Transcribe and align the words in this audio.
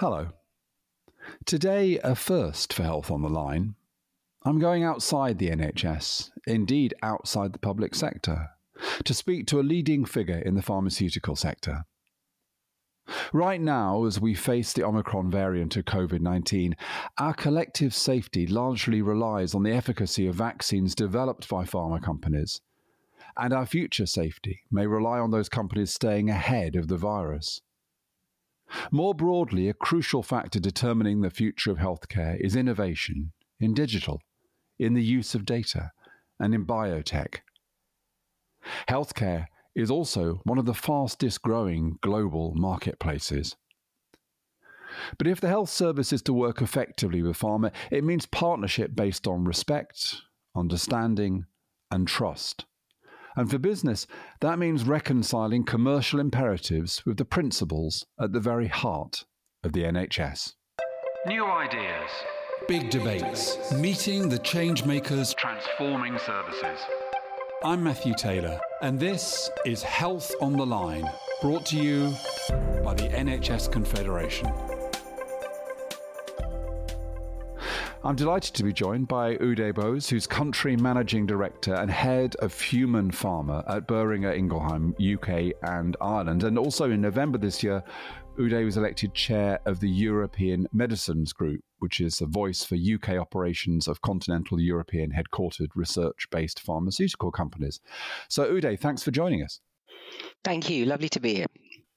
Hello. 0.00 0.28
Today, 1.44 1.98
a 2.04 2.14
first 2.14 2.72
for 2.72 2.84
Health 2.84 3.10
on 3.10 3.22
the 3.22 3.28
Line. 3.28 3.74
I'm 4.44 4.60
going 4.60 4.84
outside 4.84 5.38
the 5.38 5.50
NHS, 5.50 6.30
indeed 6.46 6.94
outside 7.02 7.52
the 7.52 7.58
public 7.58 7.96
sector, 7.96 8.50
to 9.02 9.12
speak 9.12 9.48
to 9.48 9.58
a 9.58 9.62
leading 9.66 10.04
figure 10.04 10.38
in 10.38 10.54
the 10.54 10.62
pharmaceutical 10.62 11.34
sector. 11.34 11.82
Right 13.32 13.60
now, 13.60 14.04
as 14.04 14.20
we 14.20 14.34
face 14.34 14.72
the 14.72 14.84
Omicron 14.84 15.32
variant 15.32 15.76
of 15.76 15.86
COVID 15.86 16.20
19, 16.20 16.76
our 17.18 17.34
collective 17.34 17.92
safety 17.92 18.46
largely 18.46 19.02
relies 19.02 19.52
on 19.52 19.64
the 19.64 19.72
efficacy 19.72 20.28
of 20.28 20.36
vaccines 20.36 20.94
developed 20.94 21.48
by 21.48 21.64
pharma 21.64 22.00
companies. 22.00 22.60
And 23.36 23.52
our 23.52 23.66
future 23.66 24.06
safety 24.06 24.60
may 24.70 24.86
rely 24.86 25.18
on 25.18 25.32
those 25.32 25.48
companies 25.48 25.92
staying 25.92 26.30
ahead 26.30 26.76
of 26.76 26.86
the 26.86 26.96
virus. 26.96 27.62
More 28.90 29.14
broadly, 29.14 29.68
a 29.68 29.74
crucial 29.74 30.22
factor 30.22 30.60
determining 30.60 31.20
the 31.20 31.30
future 31.30 31.70
of 31.70 31.78
healthcare 31.78 32.38
is 32.40 32.56
innovation 32.56 33.32
in 33.60 33.74
digital, 33.74 34.20
in 34.78 34.94
the 34.94 35.02
use 35.02 35.34
of 35.34 35.44
data, 35.44 35.92
and 36.38 36.54
in 36.54 36.64
biotech. 36.66 37.38
Healthcare 38.88 39.46
is 39.74 39.90
also 39.90 40.40
one 40.44 40.58
of 40.58 40.66
the 40.66 40.74
fastest 40.74 41.42
growing 41.42 41.98
global 42.02 42.52
marketplaces. 42.54 43.56
But 45.18 45.26
if 45.26 45.40
the 45.40 45.48
health 45.48 45.70
service 45.70 46.12
is 46.12 46.22
to 46.22 46.32
work 46.32 46.60
effectively 46.60 47.22
with 47.22 47.38
pharma, 47.38 47.72
it 47.90 48.04
means 48.04 48.26
partnership 48.26 48.94
based 48.94 49.26
on 49.26 49.44
respect, 49.44 50.22
understanding, 50.56 51.46
and 51.90 52.08
trust. 52.08 52.64
And 53.38 53.48
for 53.48 53.56
business, 53.56 54.08
that 54.40 54.58
means 54.58 54.82
reconciling 54.82 55.62
commercial 55.62 56.18
imperatives 56.18 57.06
with 57.06 57.18
the 57.18 57.24
principles 57.24 58.04
at 58.20 58.32
the 58.32 58.40
very 58.40 58.66
heart 58.66 59.26
of 59.62 59.72
the 59.72 59.84
NHS. 59.84 60.54
New 61.24 61.44
ideas. 61.44 62.10
Big 62.66 62.90
debates. 62.90 63.72
Meeting 63.72 64.28
the 64.28 64.40
change 64.40 64.84
makers. 64.84 65.34
Transforming 65.34 66.18
services. 66.18 66.80
I'm 67.62 67.84
Matthew 67.84 68.12
Taylor, 68.14 68.58
and 68.82 68.98
this 68.98 69.48
is 69.64 69.84
Health 69.84 70.34
on 70.40 70.54
the 70.54 70.66
Line, 70.66 71.08
brought 71.40 71.64
to 71.66 71.76
you 71.76 72.12
by 72.82 72.94
the 72.94 73.08
NHS 73.08 73.70
Confederation. 73.70 74.52
I'm 78.08 78.16
delighted 78.16 78.54
to 78.54 78.64
be 78.64 78.72
joined 78.72 79.06
by 79.06 79.36
Uday 79.36 79.74
Bose, 79.74 80.08
who's 80.08 80.26
Country 80.26 80.78
Managing 80.78 81.26
Director 81.26 81.74
and 81.74 81.90
Head 81.90 82.36
of 82.36 82.58
Human 82.58 83.10
Pharma 83.10 83.62
at 83.68 83.86
Boehringer 83.86 84.34
Ingelheim, 84.34 84.94
UK 84.96 85.54
and 85.62 85.94
Ireland. 86.00 86.42
And 86.42 86.58
also 86.58 86.90
in 86.90 87.02
November 87.02 87.36
this 87.36 87.62
year, 87.62 87.84
Uday 88.38 88.64
was 88.64 88.78
elected 88.78 89.12
Chair 89.12 89.60
of 89.66 89.80
the 89.80 89.90
European 89.90 90.66
Medicines 90.72 91.34
Group, 91.34 91.60
which 91.80 92.00
is 92.00 92.22
a 92.22 92.26
voice 92.26 92.64
for 92.64 92.76
UK 92.76 93.20
operations 93.20 93.86
of 93.86 94.00
continental 94.00 94.58
European 94.58 95.12
headquartered 95.12 95.68
research 95.74 96.28
based 96.30 96.60
pharmaceutical 96.60 97.30
companies. 97.30 97.78
So, 98.30 98.50
Uday, 98.50 98.80
thanks 98.80 99.02
for 99.02 99.10
joining 99.10 99.44
us. 99.44 99.60
Thank 100.42 100.70
you. 100.70 100.86
Lovely 100.86 101.10
to 101.10 101.20
be 101.20 101.34
here. 101.34 101.46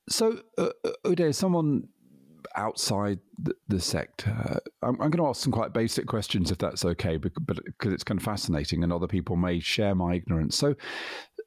So, 0.09 0.41
uh, 0.57 0.71
uh 0.83 0.91
Uday, 1.05 1.33
someone 1.33 1.87
outside 2.55 3.19
the, 3.67 3.79
sector, 3.79 4.59
I'm, 4.81 5.01
I'm, 5.01 5.11
going 5.11 5.23
to 5.23 5.27
ask 5.27 5.41
some 5.41 5.51
quite 5.51 5.73
basic 5.73 6.05
questions 6.07 6.51
if 6.51 6.57
that's 6.57 6.85
okay, 6.85 7.17
because, 7.17 7.43
but 7.43 7.63
because 7.65 7.93
it's 7.93 8.03
kind 8.03 8.19
of 8.19 8.23
fascinating, 8.23 8.83
and 8.83 8.93
other 8.93 9.07
people 9.07 9.35
may 9.35 9.59
share 9.59 9.95
my 9.95 10.15
ignorance. 10.15 10.57
So, 10.57 10.75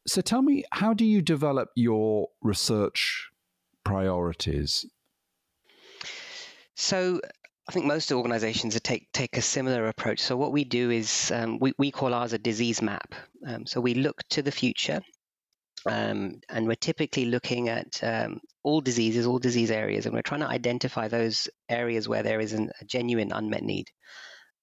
so 0.06 0.20
tell 0.20 0.42
me, 0.42 0.64
how 0.72 0.94
do 0.94 1.04
you 1.04 1.22
develop 1.22 1.70
your 1.74 2.28
research 2.42 3.30
priorities? 3.84 4.86
So, 6.74 7.20
I 7.68 7.72
think 7.72 7.86
most 7.86 8.12
organizations 8.12 8.78
take 8.80 9.10
take 9.12 9.36
a 9.38 9.42
similar 9.42 9.86
approach. 9.86 10.20
So 10.20 10.36
what 10.36 10.52
we 10.52 10.64
do 10.64 10.90
is 10.90 11.30
um, 11.34 11.58
we, 11.58 11.72
we 11.78 11.90
call 11.90 12.12
ours 12.12 12.34
a 12.34 12.38
disease 12.38 12.82
map. 12.82 13.14
Um, 13.46 13.64
so 13.64 13.80
we 13.80 13.94
look 13.94 14.22
to 14.30 14.42
the 14.42 14.52
future 14.52 15.00
um, 15.86 16.40
and 16.48 16.66
we're 16.66 16.74
typically 16.74 17.26
looking 17.26 17.68
at 17.68 18.02
um, 18.02 18.40
all 18.62 18.80
diseases, 18.80 19.26
all 19.26 19.38
disease 19.38 19.70
areas, 19.70 20.06
and 20.06 20.14
we're 20.14 20.22
trying 20.22 20.40
to 20.40 20.48
identify 20.48 21.08
those 21.08 21.48
areas 21.68 22.08
where 22.08 22.22
there 22.22 22.40
is 22.40 22.52
an, 22.52 22.70
a 22.80 22.84
genuine 22.84 23.32
unmet 23.32 23.62
need. 23.62 23.88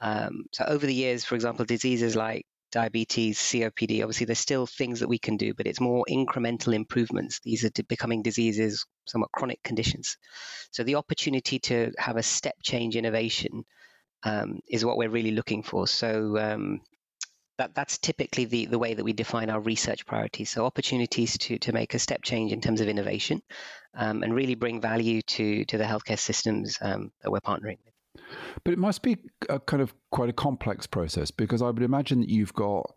Um, 0.02 0.46
so 0.52 0.66
over 0.66 0.86
the 0.86 0.94
years, 0.94 1.24
for 1.24 1.36
example, 1.36 1.64
diseases 1.66 2.16
like 2.16 2.46
diabetes, 2.72 3.38
COPD, 3.38 4.02
obviously 4.02 4.26
there's 4.26 4.40
still 4.40 4.66
things 4.66 5.02
that 5.02 5.10
we 5.10 5.20
can 5.20 5.38
do, 5.38 5.54
but 5.54 5.68
it's 5.68 5.80
more 5.80 6.04
incremental 6.10 6.74
improvements. 6.74 7.40
These 7.44 7.66
are 7.66 7.72
becoming 7.88 8.24
diseases, 8.24 8.86
somewhat 9.06 9.32
chronic 9.32 9.62
conditions. 9.64 10.18
So 10.72 10.84
the 10.84 10.96
opportunity 10.96 11.60
to 11.60 11.92
have 12.00 12.18
a 12.18 12.24
step 12.24 12.56
change 12.64 12.96
innovation 12.96 13.64
um, 14.24 14.60
is 14.68 14.86
what 14.86 14.98
we're 14.98 15.10
really 15.10 15.32
looking 15.32 15.64
for. 15.64 15.88
So 15.88 16.38
um, 16.38 16.82
that, 17.62 17.76
that's 17.76 18.00
typically 18.00 18.46
the, 18.46 18.66
the 18.66 18.80
way 18.80 18.96
that 18.96 19.04
we 19.04 19.14
define 19.14 19.52
our 19.52 19.60
research 19.60 20.04
priorities. 20.08 20.50
So 20.50 20.66
opportunities 20.66 21.38
to, 21.38 21.60
to 21.60 21.72
make 21.72 21.94
a 21.94 22.00
step 22.00 22.24
change 22.24 22.52
in 22.52 22.60
terms 22.60 22.82
of 22.82 22.88
innovation 22.88 23.40
um, 23.96 24.24
and 24.24 24.34
really 24.34 24.56
bring 24.56 24.82
value 24.82 25.22
to, 25.22 25.64
to 25.66 25.78
the 25.78 25.84
healthcare 25.84 26.18
systems 26.18 26.80
um, 26.82 27.12
that 27.22 27.30
we're 27.30 27.40
partnering 27.40 27.78
with. 27.86 28.24
But 28.64 28.74
it 28.74 28.80
must 28.80 29.04
be 29.04 29.18
a 29.48 29.60
kind 29.60 29.82
of 29.82 29.94
quite 30.10 30.30
a 30.30 30.34
complex 30.34 30.88
process 30.88 31.30
because 31.30 31.62
I 31.62 31.70
would 31.70 31.84
imagine 31.84 32.22
that 32.22 32.30
you've 32.30 32.54
got 32.54 32.96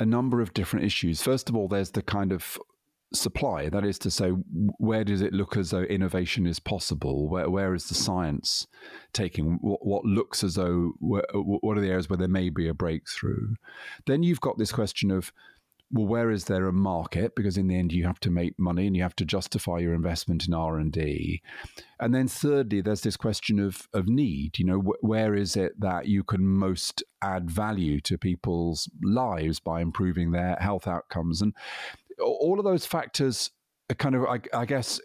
a 0.00 0.04
number 0.04 0.40
of 0.40 0.52
different 0.52 0.84
issues. 0.84 1.22
First 1.22 1.48
of 1.48 1.54
all, 1.54 1.68
there's 1.68 1.92
the 1.92 2.02
kind 2.02 2.32
of 2.32 2.58
supply. 3.12 3.68
That 3.68 3.84
is 3.84 3.98
to 4.00 4.10
say, 4.10 4.30
where 4.30 5.04
does 5.04 5.20
it 5.20 5.32
look 5.32 5.56
as 5.56 5.70
though 5.70 5.82
innovation 5.82 6.46
is 6.46 6.60
possible? 6.60 7.28
Where, 7.28 7.50
where 7.50 7.74
is 7.74 7.88
the 7.88 7.94
science 7.94 8.66
taking? 9.12 9.58
What, 9.60 9.84
what 9.84 10.04
looks 10.04 10.44
as 10.44 10.54
though, 10.54 10.92
what 11.00 11.24
are 11.78 11.80
the 11.80 11.88
areas 11.88 12.08
where 12.08 12.16
there 12.16 12.28
may 12.28 12.50
be 12.50 12.68
a 12.68 12.74
breakthrough? 12.74 13.54
Then 14.06 14.22
you've 14.22 14.40
got 14.40 14.58
this 14.58 14.72
question 14.72 15.10
of, 15.10 15.32
well, 15.92 16.06
where 16.06 16.30
is 16.30 16.44
there 16.44 16.68
a 16.68 16.72
market? 16.72 17.34
Because 17.34 17.56
in 17.56 17.66
the 17.66 17.76
end, 17.76 17.92
you 17.92 18.04
have 18.06 18.20
to 18.20 18.30
make 18.30 18.56
money 18.60 18.86
and 18.86 18.96
you 18.96 19.02
have 19.02 19.16
to 19.16 19.24
justify 19.24 19.78
your 19.78 19.92
investment 19.92 20.46
in 20.46 20.54
R 20.54 20.78
and 20.78 20.92
D. 20.92 21.42
And 21.98 22.14
then 22.14 22.28
thirdly, 22.28 22.80
there's 22.80 23.00
this 23.00 23.16
question 23.16 23.58
of 23.58 23.88
of 23.92 24.06
need. 24.06 24.56
You 24.60 24.66
know, 24.66 24.78
wh- 24.78 25.02
where 25.02 25.34
is 25.34 25.56
it 25.56 25.80
that 25.80 26.06
you 26.06 26.22
can 26.22 26.46
most 26.46 27.02
add 27.22 27.50
value 27.50 28.00
to 28.02 28.16
people's 28.16 28.88
lives 29.02 29.58
by 29.58 29.80
improving 29.80 30.30
their 30.30 30.56
health 30.60 30.86
outcomes? 30.86 31.42
And 31.42 31.54
all 32.20 32.58
of 32.58 32.64
those 32.64 32.86
factors 32.86 33.50
are 33.90 33.94
kind 33.94 34.14
of, 34.14 34.24
I, 34.24 34.40
I 34.54 34.64
guess, 34.66 35.00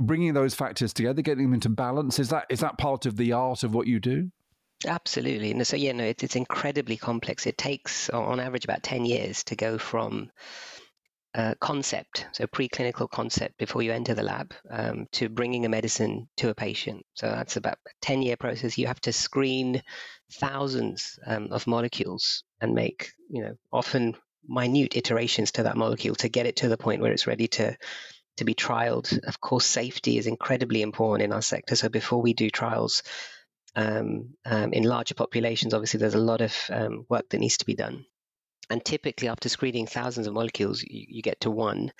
bringing 0.00 0.34
those 0.34 0.54
factors 0.54 0.92
together, 0.92 1.22
getting 1.22 1.44
them 1.44 1.54
into 1.54 1.68
balance. 1.68 2.18
Is 2.18 2.28
that 2.30 2.46
is 2.50 2.60
that 2.60 2.78
part 2.78 3.06
of 3.06 3.16
the 3.16 3.32
art 3.32 3.62
of 3.62 3.74
what 3.74 3.86
you 3.86 4.00
do? 4.00 4.30
Absolutely. 4.86 5.50
And 5.50 5.66
so, 5.66 5.76
yeah, 5.76 5.92
no, 5.92 6.04
it, 6.04 6.22
it's 6.22 6.36
incredibly 6.36 6.96
complex. 6.96 7.46
It 7.46 7.58
takes, 7.58 8.08
on 8.10 8.38
average, 8.38 8.64
about 8.64 8.84
10 8.84 9.04
years 9.04 9.42
to 9.44 9.56
go 9.56 9.76
from 9.76 10.30
uh, 11.34 11.54
concept, 11.60 12.26
so 12.32 12.46
preclinical 12.46 13.10
concept 13.10 13.58
before 13.58 13.82
you 13.82 13.92
enter 13.92 14.14
the 14.14 14.22
lab, 14.22 14.54
um, 14.70 15.06
to 15.12 15.28
bringing 15.28 15.64
a 15.64 15.68
medicine 15.68 16.28
to 16.36 16.50
a 16.50 16.54
patient. 16.54 17.04
So 17.14 17.26
that's 17.26 17.56
about 17.56 17.78
a 17.86 17.90
10 18.02 18.22
year 18.22 18.36
process. 18.36 18.78
You 18.78 18.86
have 18.86 19.00
to 19.00 19.12
screen 19.12 19.82
thousands 20.34 21.18
um, 21.26 21.48
of 21.50 21.66
molecules 21.66 22.44
and 22.60 22.74
make, 22.74 23.10
you 23.28 23.42
know, 23.42 23.54
often 23.72 24.14
minute 24.48 24.96
iterations 24.96 25.52
to 25.52 25.64
that 25.64 25.76
molecule 25.76 26.14
to 26.16 26.28
get 26.28 26.46
it 26.46 26.56
to 26.56 26.68
the 26.68 26.76
point 26.76 27.02
where 27.02 27.12
it's 27.12 27.26
ready 27.26 27.48
to 27.48 27.76
to 28.38 28.44
be 28.44 28.54
trialed. 28.54 29.18
Of 29.26 29.40
course, 29.40 29.66
safety 29.66 30.16
is 30.16 30.26
incredibly 30.26 30.82
important 30.82 31.24
in 31.24 31.32
our 31.32 31.42
sector. 31.42 31.76
So 31.76 31.88
before 31.88 32.22
we 32.22 32.34
do 32.34 32.50
trials 32.50 33.02
um, 33.74 34.34
um, 34.44 34.72
in 34.72 34.84
larger 34.84 35.14
populations, 35.14 35.74
obviously 35.74 35.98
there's 35.98 36.14
a 36.14 36.18
lot 36.18 36.40
of 36.40 36.54
um, 36.70 37.04
work 37.08 37.28
that 37.30 37.40
needs 37.40 37.58
to 37.58 37.66
be 37.66 37.74
done. 37.74 38.04
And 38.70 38.84
typically, 38.84 39.28
after 39.28 39.48
screening 39.48 39.86
thousands 39.86 40.26
of 40.26 40.34
molecules, 40.34 40.82
you, 40.82 41.06
you 41.08 41.22
get 41.22 41.40
to 41.40 41.50
one. 41.50 41.90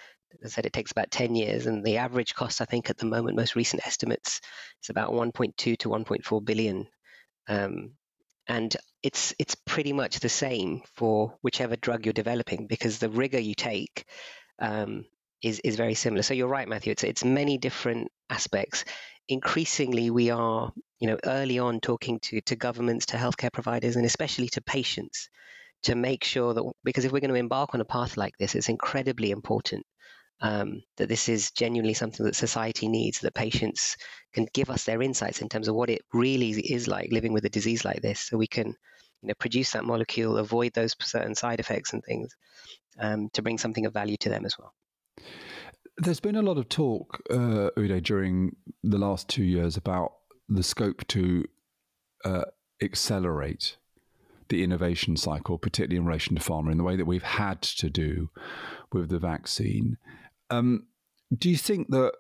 As 0.45 0.53
I 0.53 0.55
said, 0.55 0.67
it 0.67 0.73
takes 0.73 0.93
about 0.93 1.11
10 1.11 1.35
years, 1.35 1.67
and 1.67 1.83
the 1.85 1.97
average 1.97 2.35
cost, 2.35 2.61
I 2.61 2.67
think, 2.67 2.91
at 2.91 2.99
the 2.99 3.07
moment, 3.07 3.37
most 3.37 3.57
recent 3.57 3.87
estimates, 3.87 4.41
is 4.83 4.91
about 4.91 5.13
1.2 5.13 5.57
to 5.57 5.77
1.4 5.77 6.45
billion 6.45 6.87
um, 7.49 7.93
and 8.49 8.77
it's 9.03 9.35
it's 9.39 9.55
pretty 9.55 9.93
much 9.93 10.21
the 10.21 10.29
same 10.29 10.83
for 10.97 11.35
whichever 11.43 11.77
drug 11.77 12.05
you're 12.05 12.13
developing 12.13 12.67
because 12.67 12.99
the 12.99 13.11
rigor 13.11 13.39
you 13.39 13.55
take 13.55 14.05
um, 14.59 15.05
is 15.43 15.61
is 15.65 15.77
very 15.77 15.95
similar. 15.95 16.23
So 16.23 16.35
you're 16.35 16.49
right, 16.49 16.69
Matthew. 16.69 16.93
It's 16.93 17.05
it's 17.05 17.25
many 17.25 17.59
different 17.59 18.11
aspects. 18.31 18.85
Increasingly, 19.29 20.11
we 20.11 20.31
are 20.31 20.73
you 21.01 21.09
know 21.09 21.19
early 21.25 21.59
on 21.59 21.81
talking 21.81 22.19
to 22.21 22.41
to 22.43 22.57
governments, 22.57 23.07
to 23.07 23.17
healthcare 23.17 23.53
providers, 23.53 23.97
and 23.97 24.07
especially 24.07 24.49
to 24.49 24.63
patients 24.63 25.29
to 25.85 25.95
make 25.95 26.25
sure 26.25 26.55
that 26.55 26.65
because 26.83 27.05
if 27.05 27.13
we're 27.13 27.21
going 27.21 27.31
to 27.31 27.37
embark 27.37 27.75
on 27.75 27.81
a 27.81 27.85
path 27.85 28.17
like 28.17 28.35
this, 28.39 28.55
it's 28.55 28.69
incredibly 28.69 29.31
important 29.31 29.85
um, 30.41 30.83
that 30.97 31.09
this 31.09 31.29
is 31.29 31.51
genuinely 31.51 31.95
something 31.95 32.25
that 32.25 32.37
society 32.37 32.89
needs, 32.89 33.21
that 33.21 33.35
patients 33.35 33.97
can 34.33 34.47
give 34.53 34.71
us 34.71 34.85
their 34.85 35.03
insights 35.03 35.43
in 35.43 35.49
terms 35.49 35.69
of 35.69 35.75
what 35.75 35.91
it 35.91 36.03
really 36.13 36.51
is 36.51 36.87
like 36.87 37.11
living 37.11 37.33
with 37.33 37.45
a 37.45 37.51
disease 37.51 37.85
like 37.85 38.03
this, 38.03 38.21
so 38.21 38.37
we 38.37 38.47
can 38.47 38.69
you 39.23 39.29
know, 39.29 39.35
produce 39.39 39.73
that 39.73 39.85
molecule, 39.85 40.39
avoid 40.39 40.73
those 40.75 40.95
certain 41.01 41.35
side 41.35 41.61
effects 41.61 41.93
and 41.93 42.03
things, 42.05 42.35
um, 43.01 43.29
to 43.33 43.43
bring 43.43 43.59
something 43.59 43.87
of 43.87 43.93
value 43.93 44.17
to 44.19 44.29
them 44.29 44.45
as 44.45 44.57
well. 44.59 44.73
There's 45.97 46.21
been 46.21 46.37
a 46.37 46.43
lot 46.43 46.59
of 46.59 46.69
talk, 46.69 47.21
uh, 47.31 47.71
Uday, 47.77 48.03
during 48.03 48.55
the 48.85 48.99
last 48.99 49.29
two 49.29 49.43
years 49.43 49.77
about 49.77 50.13
the 50.49 50.63
scope 50.63 51.07
to 51.09 51.45
uh, 52.25 52.45
accelerate 52.81 53.77
the 54.49 54.63
innovation 54.63 55.17
cycle, 55.17 55.59
particularly 55.59 55.97
in 55.97 56.07
relation 56.07 56.37
to 56.37 56.43
pharma, 56.43 56.71
in 56.71 56.79
the 56.79 56.85
way 56.85 56.97
that 56.97 57.05
we've 57.07 57.23
had 57.23 57.61
to 57.63 57.91
do 57.91 58.31
with 58.93 59.09
the 59.09 59.19
vaccine. 59.19 59.99
Um, 60.51 60.87
do 61.37 61.51
you 61.51 61.57
think 61.57 61.89
that, 61.91 62.13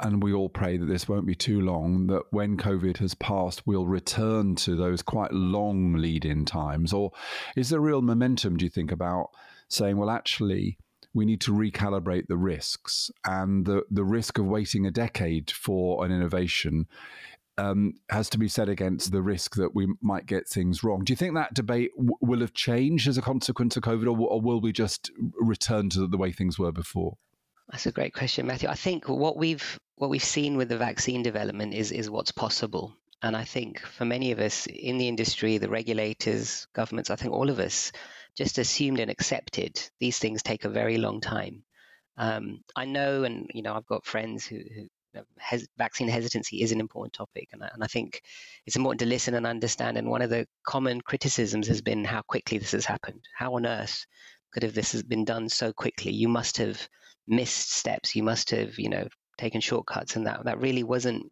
and 0.00 0.22
we 0.22 0.32
all 0.32 0.48
pray 0.48 0.76
that 0.76 0.86
this 0.86 1.08
won't 1.08 1.26
be 1.26 1.34
too 1.34 1.60
long, 1.60 2.06
that 2.08 2.22
when 2.30 2.56
COVID 2.56 2.98
has 2.98 3.14
passed, 3.14 3.66
we'll 3.66 3.86
return 3.86 4.54
to 4.56 4.76
those 4.76 5.02
quite 5.02 5.32
long 5.32 5.94
lead 5.94 6.24
in 6.24 6.44
times? 6.44 6.92
Or 6.92 7.12
is 7.56 7.70
there 7.70 7.80
real 7.80 8.02
momentum, 8.02 8.56
do 8.56 8.64
you 8.64 8.70
think, 8.70 8.92
about 8.92 9.30
saying, 9.68 9.96
well, 9.96 10.10
actually, 10.10 10.78
we 11.14 11.24
need 11.24 11.40
to 11.42 11.52
recalibrate 11.52 12.26
the 12.28 12.36
risks 12.36 13.10
and 13.24 13.64
the, 13.64 13.82
the 13.90 14.04
risk 14.04 14.38
of 14.38 14.46
waiting 14.46 14.86
a 14.86 14.90
decade 14.90 15.50
for 15.50 16.04
an 16.04 16.12
innovation 16.12 16.86
um, 17.58 17.94
has 18.10 18.28
to 18.30 18.38
be 18.38 18.48
set 18.48 18.68
against 18.68 19.12
the 19.12 19.22
risk 19.22 19.54
that 19.56 19.74
we 19.74 19.88
might 20.02 20.26
get 20.26 20.46
things 20.46 20.84
wrong. 20.84 21.04
Do 21.04 21.12
you 21.12 21.16
think 21.16 21.34
that 21.34 21.54
debate 21.54 21.90
w- 21.96 22.18
will 22.20 22.40
have 22.40 22.52
changed 22.52 23.08
as 23.08 23.16
a 23.16 23.22
consequence 23.22 23.78
of 23.78 23.82
COVID, 23.82 24.04
or, 24.04 24.28
or 24.28 24.40
will 24.42 24.60
we 24.60 24.72
just 24.72 25.10
return 25.40 25.88
to 25.90 26.06
the 26.06 26.18
way 26.18 26.32
things 26.32 26.58
were 26.58 26.72
before? 26.72 27.16
That's 27.68 27.86
a 27.86 27.92
great 27.92 28.14
question, 28.14 28.46
Matthew. 28.46 28.68
I 28.68 28.74
think 28.74 29.08
what 29.08 29.36
we've 29.36 29.78
what 29.96 30.10
we've 30.10 30.22
seen 30.22 30.56
with 30.56 30.68
the 30.68 30.78
vaccine 30.78 31.22
development 31.22 31.74
is 31.74 31.90
is 31.90 32.08
what's 32.08 32.32
possible. 32.32 32.96
And 33.22 33.36
I 33.36 33.44
think 33.44 33.80
for 33.80 34.04
many 34.04 34.30
of 34.32 34.38
us 34.38 34.66
in 34.66 34.98
the 34.98 35.08
industry, 35.08 35.58
the 35.58 35.68
regulators, 35.68 36.66
governments, 36.74 37.10
I 37.10 37.16
think 37.16 37.32
all 37.32 37.50
of 37.50 37.58
us 37.58 37.92
just 38.36 38.58
assumed 38.58 39.00
and 39.00 39.10
accepted 39.10 39.80
these 39.98 40.18
things 40.18 40.42
take 40.42 40.64
a 40.64 40.68
very 40.68 40.98
long 40.98 41.20
time. 41.20 41.64
Um, 42.18 42.62
I 42.76 42.84
know, 42.84 43.24
and 43.24 43.50
you 43.52 43.62
know, 43.62 43.74
I've 43.74 43.86
got 43.86 44.04
friends 44.04 44.46
who, 44.46 44.58
who 44.58 44.88
vaccine 45.78 46.08
hesitancy 46.08 46.62
is 46.62 46.72
an 46.72 46.80
important 46.80 47.14
topic, 47.14 47.48
and 47.52 47.64
I, 47.64 47.70
and 47.72 47.82
I 47.82 47.86
think 47.86 48.22
it's 48.66 48.76
important 48.76 49.00
to 49.00 49.06
listen 49.06 49.34
and 49.34 49.46
understand. 49.46 49.96
And 49.96 50.08
one 50.08 50.22
of 50.22 50.30
the 50.30 50.46
common 50.64 51.00
criticisms 51.00 51.66
has 51.68 51.80
been 51.80 52.04
how 52.04 52.22
quickly 52.22 52.58
this 52.58 52.72
has 52.72 52.84
happened. 52.84 53.22
How 53.34 53.54
on 53.54 53.66
earth 53.66 54.06
could 54.52 54.62
have 54.62 54.74
this 54.74 54.92
has 54.92 55.02
been 55.02 55.24
done 55.24 55.48
so 55.48 55.72
quickly? 55.72 56.12
You 56.12 56.28
must 56.28 56.58
have 56.58 56.88
missed 57.28 57.72
steps. 57.72 58.14
You 58.14 58.22
must 58.22 58.50
have, 58.50 58.78
you 58.78 58.88
know, 58.88 59.06
taken 59.38 59.60
shortcuts, 59.60 60.16
and 60.16 60.26
that 60.26 60.44
that 60.44 60.60
really 60.60 60.82
wasn't 60.82 61.30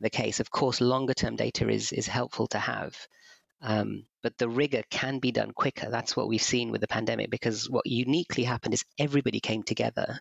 the 0.00 0.10
case. 0.10 0.40
Of 0.40 0.50
course, 0.50 0.80
longer 0.80 1.14
term 1.14 1.36
data 1.36 1.68
is 1.68 1.92
is 1.92 2.06
helpful 2.06 2.46
to 2.48 2.58
have. 2.58 2.94
Um, 3.62 4.04
but 4.22 4.36
the 4.38 4.48
rigor 4.48 4.82
can 4.90 5.18
be 5.18 5.32
done 5.32 5.52
quicker. 5.52 5.88
That's 5.90 6.16
what 6.16 6.28
we've 6.28 6.42
seen 6.42 6.70
with 6.70 6.80
the 6.80 6.88
pandemic 6.88 7.30
because 7.30 7.70
what 7.70 7.86
uniquely 7.86 8.44
happened 8.44 8.74
is 8.74 8.84
everybody 8.98 9.40
came 9.40 9.62
together 9.62 10.18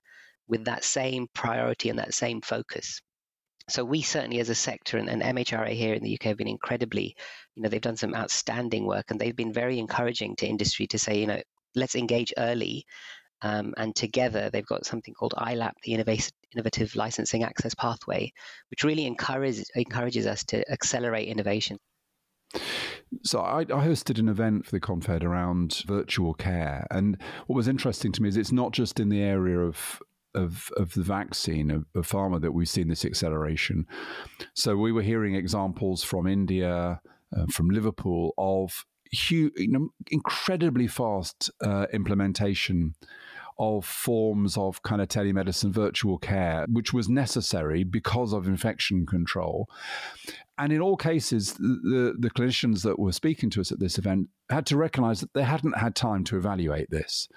with 0.47 0.65
that 0.65 0.83
same 0.83 1.27
priority 1.33 1.89
and 1.89 1.99
that 1.99 2.13
same 2.13 2.41
focus. 2.41 3.01
So 3.67 3.83
we 3.83 4.03
certainly, 4.03 4.39
as 4.39 4.49
a 4.49 4.55
sector, 4.55 4.97
and, 4.97 5.09
and 5.09 5.23
MHRA 5.23 5.73
here 5.73 5.95
in 5.95 6.03
the 6.03 6.13
UK 6.13 6.23
have 6.23 6.37
been 6.37 6.47
incredibly, 6.47 7.15
you 7.55 7.63
know, 7.63 7.69
they've 7.69 7.81
done 7.81 7.97
some 7.97 8.13
outstanding 8.13 8.85
work, 8.85 9.09
and 9.09 9.19
they've 9.19 9.35
been 9.35 9.53
very 9.53 9.79
encouraging 9.79 10.35
to 10.37 10.47
industry 10.47 10.85
to 10.87 10.99
say, 10.99 11.19
you 11.19 11.27
know, 11.27 11.41
let's 11.73 11.95
engage 11.95 12.31
early. 12.37 12.85
Um, 13.45 13.75
and 13.77 13.95
together, 13.95 14.49
they've 14.49 14.65
got 14.65 14.87
something 14.87 15.13
called 15.13 15.35
ILAP, 15.37 15.73
the 15.83 15.93
Innovative, 15.93 16.31
Innovative 16.55 16.95
Licensing 16.95 17.43
Access 17.43 17.75
Pathway, 17.75 18.33
which 18.71 18.83
really 18.83 19.05
encourages 19.05 19.69
encourages 19.75 20.25
us 20.25 20.43
to 20.45 20.67
accelerate 20.71 21.27
innovation. 21.27 21.77
So 23.23 23.41
I, 23.41 23.61
I, 23.61 23.85
hosted 23.85 24.17
an 24.17 24.29
event 24.29 24.65
for 24.65 24.71
the 24.71 24.79
Confed 24.79 25.23
around 25.23 25.83
virtual 25.85 26.33
care, 26.33 26.87
and 26.89 27.21
what 27.45 27.55
was 27.55 27.67
interesting 27.67 28.11
to 28.13 28.21
me 28.23 28.29
is 28.29 28.35
it's 28.35 28.51
not 28.51 28.71
just 28.71 28.99
in 28.99 29.09
the 29.09 29.21
area 29.21 29.59
of 29.59 30.01
of, 30.33 30.71
of 30.75 30.95
the 30.95 31.03
vaccine 31.03 31.69
of, 31.69 31.85
of 31.93 32.07
pharma 32.07 32.41
that 32.41 32.51
we've 32.51 32.67
seen 32.67 32.87
this 32.87 33.05
acceleration. 33.05 33.85
So 34.55 34.75
we 34.75 34.91
were 34.91 35.03
hearing 35.03 35.35
examples 35.35 36.03
from 36.03 36.25
India, 36.25 36.99
uh, 37.37 37.45
from 37.51 37.69
Liverpool 37.69 38.33
of 38.39 38.85
huge, 39.11 39.53
you 39.55 39.71
know, 39.71 39.89
incredibly 40.11 40.87
fast 40.87 41.49
uh, 41.63 41.85
implementation 41.93 42.95
of 43.57 43.85
forms 43.85 44.57
of 44.57 44.81
kind 44.83 45.01
of 45.01 45.07
telemedicine 45.07 45.71
virtual 45.71 46.17
care, 46.17 46.65
which 46.69 46.93
was 46.93 47.07
necessary 47.07 47.83
because 47.83 48.33
of 48.33 48.47
infection 48.47 49.05
control. 49.05 49.69
And 50.57 50.71
in 50.71 50.81
all 50.81 50.95
cases, 50.95 51.53
the, 51.53 52.15
the 52.17 52.29
clinicians 52.29 52.83
that 52.83 52.97
were 52.97 53.11
speaking 53.11 53.49
to 53.51 53.61
us 53.61 53.71
at 53.71 53.79
this 53.79 53.97
event 53.97 54.29
had 54.49 54.65
to 54.67 54.77
recognize 54.77 55.19
that 55.21 55.33
they 55.33 55.43
hadn't 55.43 55.77
had 55.77 55.95
time 55.95 56.23
to 56.25 56.37
evaluate 56.37 56.89
this 56.89 57.27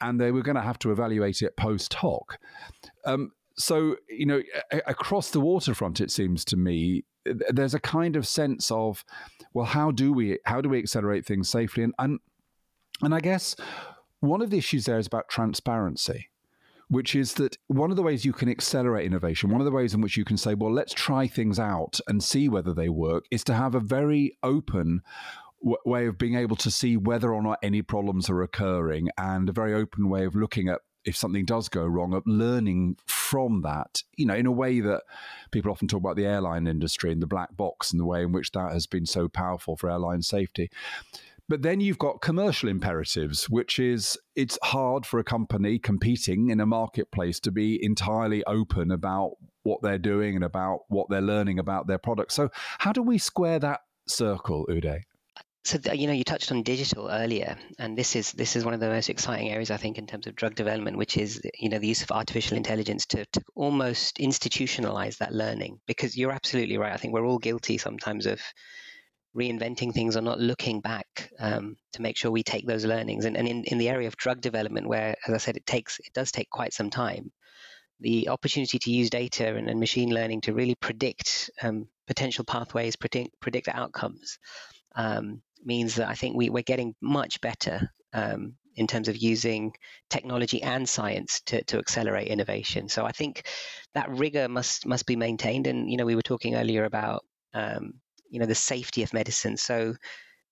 and 0.00 0.20
they 0.20 0.30
were 0.30 0.42
going 0.42 0.56
to 0.56 0.62
have 0.62 0.78
to 0.80 0.92
evaluate 0.92 1.42
it 1.42 1.56
post 1.56 1.94
hoc. 1.94 2.38
Um, 3.04 3.32
so, 3.56 3.96
you 4.08 4.26
know, 4.26 4.42
a- 4.70 4.82
across 4.86 5.30
the 5.30 5.40
waterfront, 5.40 6.00
it 6.00 6.10
seems 6.10 6.44
to 6.46 6.56
me, 6.56 7.04
there's 7.24 7.74
a 7.74 7.80
kind 7.80 8.16
of 8.16 8.26
sense 8.26 8.70
of, 8.70 9.04
well, 9.54 9.66
how 9.66 9.90
do 9.90 10.12
we 10.12 10.38
how 10.44 10.60
do 10.60 10.68
we 10.68 10.78
accelerate 10.78 11.26
things 11.26 11.48
safely? 11.48 11.84
And 11.84 11.94
and, 11.98 12.20
and 13.02 13.14
I 13.14 13.20
guess 13.20 13.54
one 14.22 14.40
of 14.40 14.50
the 14.50 14.58
issues 14.58 14.86
there 14.86 14.98
is 14.98 15.06
about 15.06 15.28
transparency 15.28 16.28
which 16.88 17.14
is 17.14 17.34
that 17.34 17.56
one 17.68 17.88
of 17.88 17.96
the 17.96 18.02
ways 18.02 18.22
you 18.22 18.34
can 18.34 18.50
accelerate 18.50 19.06
innovation, 19.06 19.48
one 19.48 19.62
of 19.62 19.64
the 19.64 19.70
ways 19.70 19.94
in 19.94 20.02
which 20.02 20.18
you 20.18 20.26
can 20.26 20.36
say, 20.36 20.52
well, 20.52 20.70
let's 20.70 20.92
try 20.92 21.26
things 21.26 21.58
out 21.58 21.98
and 22.06 22.22
see 22.22 22.50
whether 22.50 22.74
they 22.74 22.90
work, 22.90 23.24
is 23.30 23.42
to 23.42 23.54
have 23.54 23.74
a 23.74 23.80
very 23.80 24.36
open 24.42 25.00
w- 25.62 25.78
way 25.86 26.06
of 26.06 26.18
being 26.18 26.34
able 26.34 26.56
to 26.56 26.70
see 26.70 26.98
whether 26.98 27.32
or 27.32 27.42
not 27.42 27.58
any 27.62 27.80
problems 27.80 28.28
are 28.28 28.42
occurring 28.42 29.08
and 29.16 29.48
a 29.48 29.52
very 29.52 29.72
open 29.72 30.10
way 30.10 30.26
of 30.26 30.34
looking 30.34 30.68
at 30.68 30.82
if 31.06 31.16
something 31.16 31.46
does 31.46 31.70
go 31.70 31.84
wrong, 31.84 32.12
of 32.12 32.22
learning 32.26 32.96
from 33.06 33.62
that, 33.62 34.02
you 34.16 34.26
know, 34.26 34.34
in 34.34 34.46
a 34.46 34.52
way 34.52 34.80
that 34.80 35.02
people 35.50 35.70
often 35.70 35.88
talk 35.88 36.00
about 36.00 36.16
the 36.16 36.26
airline 36.26 36.66
industry 36.66 37.10
and 37.10 37.22
the 37.22 37.26
black 37.26 37.56
box 37.56 37.90
and 37.90 37.98
the 37.98 38.04
way 38.04 38.22
in 38.22 38.32
which 38.32 38.52
that 38.52 38.72
has 38.72 38.86
been 38.86 39.06
so 39.06 39.28
powerful 39.28 39.76
for 39.76 39.90
airline 39.90 40.22
safety. 40.22 40.70
But 41.48 41.62
then 41.62 41.80
you've 41.80 41.98
got 41.98 42.22
commercial 42.22 42.68
imperatives, 42.68 43.50
which 43.50 43.78
is 43.78 44.16
it's 44.36 44.58
hard 44.62 45.04
for 45.04 45.18
a 45.18 45.24
company 45.24 45.78
competing 45.78 46.50
in 46.50 46.60
a 46.60 46.66
marketplace 46.66 47.40
to 47.40 47.50
be 47.50 47.82
entirely 47.84 48.44
open 48.44 48.90
about 48.90 49.32
what 49.64 49.82
they're 49.82 49.98
doing 49.98 50.34
and 50.34 50.44
about 50.44 50.80
what 50.88 51.08
they're 51.10 51.20
learning 51.20 51.58
about 51.58 51.86
their 51.86 51.98
products. 51.98 52.34
So, 52.34 52.48
how 52.78 52.92
do 52.92 53.02
we 53.02 53.18
square 53.18 53.58
that 53.58 53.80
circle, 54.06 54.66
Uday? 54.70 55.02
So 55.64 55.78
you 55.92 56.08
know, 56.08 56.12
you 56.12 56.24
touched 56.24 56.50
on 56.50 56.64
digital 56.64 57.08
earlier, 57.08 57.56
and 57.78 57.96
this 57.96 58.16
is 58.16 58.32
this 58.32 58.56
is 58.56 58.64
one 58.64 58.74
of 58.74 58.80
the 58.80 58.88
most 58.88 59.08
exciting 59.08 59.48
areas 59.48 59.70
I 59.70 59.76
think 59.76 59.96
in 59.96 60.08
terms 60.08 60.26
of 60.26 60.34
drug 60.34 60.56
development, 60.56 60.96
which 60.96 61.16
is 61.16 61.40
you 61.56 61.68
know 61.68 61.78
the 61.78 61.86
use 61.86 62.02
of 62.02 62.10
artificial 62.10 62.56
intelligence 62.56 63.06
to 63.06 63.24
to 63.26 63.42
almost 63.54 64.16
institutionalize 64.16 65.18
that 65.18 65.32
learning. 65.32 65.78
Because 65.86 66.16
you're 66.16 66.32
absolutely 66.32 66.78
right. 66.78 66.92
I 66.92 66.96
think 66.96 67.14
we're 67.14 67.26
all 67.26 67.38
guilty 67.38 67.78
sometimes 67.78 68.26
of 68.26 68.40
reinventing 69.36 69.92
things 69.92 70.16
or 70.16 70.20
not 70.20 70.40
looking 70.40 70.80
back 70.80 71.30
um, 71.38 71.76
to 71.92 72.02
make 72.02 72.16
sure 72.16 72.30
we 72.30 72.42
take 72.42 72.66
those 72.66 72.84
learnings. 72.84 73.24
And, 73.24 73.36
and 73.36 73.48
in, 73.48 73.64
in 73.64 73.78
the 73.78 73.88
area 73.88 74.08
of 74.08 74.16
drug 74.16 74.40
development, 74.40 74.88
where, 74.88 75.14
as 75.26 75.34
I 75.34 75.38
said, 75.38 75.56
it 75.56 75.66
takes 75.66 75.98
it 76.00 76.12
does 76.12 76.32
take 76.32 76.50
quite 76.50 76.72
some 76.72 76.90
time, 76.90 77.32
the 78.00 78.28
opportunity 78.28 78.78
to 78.78 78.90
use 78.90 79.10
data 79.10 79.54
and, 79.54 79.68
and 79.68 79.80
machine 79.80 80.10
learning 80.10 80.42
to 80.42 80.52
really 80.52 80.74
predict 80.74 81.50
um, 81.62 81.88
potential 82.06 82.44
pathways, 82.44 82.96
predict, 82.96 83.38
predict 83.40 83.68
outcomes, 83.68 84.38
um, 84.96 85.40
means 85.64 85.94
that 85.94 86.08
I 86.08 86.14
think 86.14 86.36
we, 86.36 86.50
we're 86.50 86.62
getting 86.62 86.94
much 87.00 87.40
better 87.40 87.90
um, 88.12 88.54
in 88.74 88.86
terms 88.86 89.08
of 89.08 89.16
using 89.16 89.72
technology 90.10 90.62
and 90.62 90.88
science 90.88 91.40
to, 91.46 91.62
to 91.64 91.78
accelerate 91.78 92.28
innovation. 92.28 92.88
So 92.88 93.04
I 93.04 93.12
think 93.12 93.46
that 93.94 94.10
rigor 94.10 94.48
must 94.48 94.86
must 94.86 95.06
be 95.06 95.16
maintained. 95.16 95.66
And 95.66 95.90
you 95.90 95.96
know, 95.96 96.06
we 96.06 96.16
were 96.16 96.22
talking 96.22 96.54
earlier 96.54 96.84
about 96.84 97.24
um, 97.54 97.94
you 98.32 98.40
know 98.40 98.46
the 98.46 98.54
safety 98.54 99.02
of 99.04 99.12
medicine. 99.12 99.56
So 99.56 99.94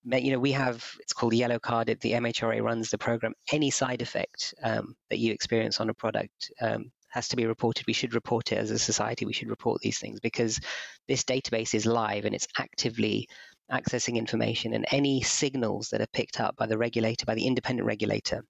you 0.04 0.30
know 0.30 0.38
we 0.38 0.52
have 0.52 0.84
it's 1.00 1.12
called 1.12 1.34
yellow 1.34 1.58
card. 1.58 1.88
The 1.88 2.12
MHRA 2.12 2.62
runs 2.62 2.90
the 2.90 2.98
program. 2.98 3.32
Any 3.50 3.70
side 3.70 4.02
effect 4.02 4.54
um, 4.62 4.94
that 5.08 5.18
you 5.18 5.32
experience 5.32 5.80
on 5.80 5.90
a 5.90 5.94
product 5.94 6.52
um, 6.60 6.92
has 7.08 7.26
to 7.28 7.36
be 7.36 7.46
reported. 7.46 7.86
We 7.86 7.94
should 7.94 8.14
report 8.14 8.52
it 8.52 8.58
as 8.58 8.70
a 8.70 8.78
society. 8.78 9.24
We 9.24 9.32
should 9.32 9.50
report 9.50 9.80
these 9.80 9.98
things 9.98 10.20
because 10.20 10.60
this 11.08 11.24
database 11.24 11.74
is 11.74 11.86
live 11.86 12.26
and 12.26 12.34
it's 12.34 12.46
actively 12.58 13.28
accessing 13.72 14.16
information. 14.16 14.74
And 14.74 14.86
any 14.92 15.22
signals 15.22 15.88
that 15.88 16.02
are 16.02 16.12
picked 16.12 16.38
up 16.38 16.56
by 16.56 16.66
the 16.66 16.78
regulator, 16.78 17.24
by 17.24 17.34
the 17.34 17.46
independent 17.46 17.86
regulator, 17.86 18.44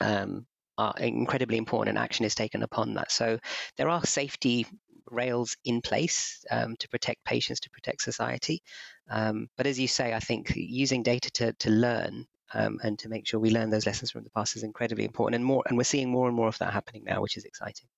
um, 0.00 0.46
are 0.78 0.94
incredibly 0.98 1.56
important 1.56 1.96
and 1.96 2.04
action 2.04 2.26
is 2.26 2.34
taken 2.34 2.62
upon 2.62 2.94
that. 2.94 3.10
So 3.10 3.38
there 3.78 3.88
are 3.88 4.04
safety 4.04 4.66
rails 5.10 5.56
in 5.64 5.80
place 5.80 6.44
um, 6.50 6.76
to 6.76 6.88
protect 6.88 7.24
patients, 7.24 7.60
to 7.60 7.70
protect 7.70 8.02
society. 8.02 8.62
Um, 9.10 9.48
but 9.56 9.66
as 9.66 9.78
you 9.78 9.88
say, 9.88 10.14
I 10.14 10.20
think 10.20 10.52
using 10.54 11.02
data 11.02 11.30
to, 11.32 11.52
to 11.52 11.70
learn 11.70 12.26
um, 12.54 12.78
and 12.82 12.98
to 13.00 13.08
make 13.08 13.26
sure 13.26 13.40
we 13.40 13.50
learn 13.50 13.70
those 13.70 13.86
lessons 13.86 14.10
from 14.10 14.24
the 14.24 14.30
past 14.30 14.56
is 14.56 14.62
incredibly 14.62 15.04
important, 15.04 15.36
and 15.36 15.44
more, 15.44 15.62
and 15.66 15.76
we're 15.76 15.84
seeing 15.84 16.10
more 16.10 16.26
and 16.28 16.36
more 16.36 16.48
of 16.48 16.58
that 16.58 16.72
happening 16.72 17.04
now, 17.04 17.20
which 17.20 17.36
is 17.36 17.44
exciting. 17.44 17.88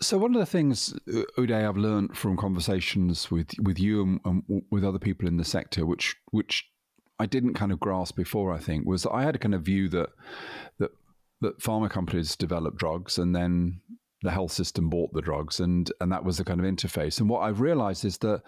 So 0.00 0.18
one 0.18 0.34
of 0.34 0.40
the 0.40 0.46
things, 0.46 0.94
uh, 1.08 1.22
Uday, 1.38 1.68
I've 1.68 1.76
learned 1.76 2.16
from 2.16 2.36
conversations 2.36 3.30
with 3.30 3.50
with 3.62 3.78
you 3.78 4.02
and, 4.02 4.20
and 4.24 4.62
with 4.70 4.84
other 4.84 4.98
people 4.98 5.28
in 5.28 5.36
the 5.36 5.44
sector, 5.44 5.86
which 5.86 6.16
which 6.30 6.64
I 7.18 7.26
didn't 7.26 7.54
kind 7.54 7.70
of 7.70 7.78
grasp 7.78 8.16
before, 8.16 8.52
I 8.52 8.58
think, 8.58 8.86
was 8.86 9.02
that 9.02 9.12
I 9.12 9.22
had 9.22 9.36
a 9.36 9.38
kind 9.38 9.54
of 9.54 9.62
view 9.62 9.88
that 9.90 10.08
that 10.78 10.90
that 11.40 11.60
pharma 11.60 11.90
companies 11.90 12.34
develop 12.34 12.76
drugs 12.76 13.18
and 13.18 13.36
then 13.36 13.80
the 14.24 14.30
health 14.30 14.52
system 14.52 14.88
bought 14.88 15.12
the 15.12 15.22
drugs 15.22 15.60
and 15.60 15.92
and 16.00 16.10
that 16.10 16.24
was 16.24 16.38
the 16.38 16.44
kind 16.44 16.58
of 16.58 16.66
interface. 16.66 17.20
And 17.20 17.28
what 17.28 17.40
I've 17.40 17.60
realized 17.60 18.04
is 18.04 18.18
that 18.18 18.42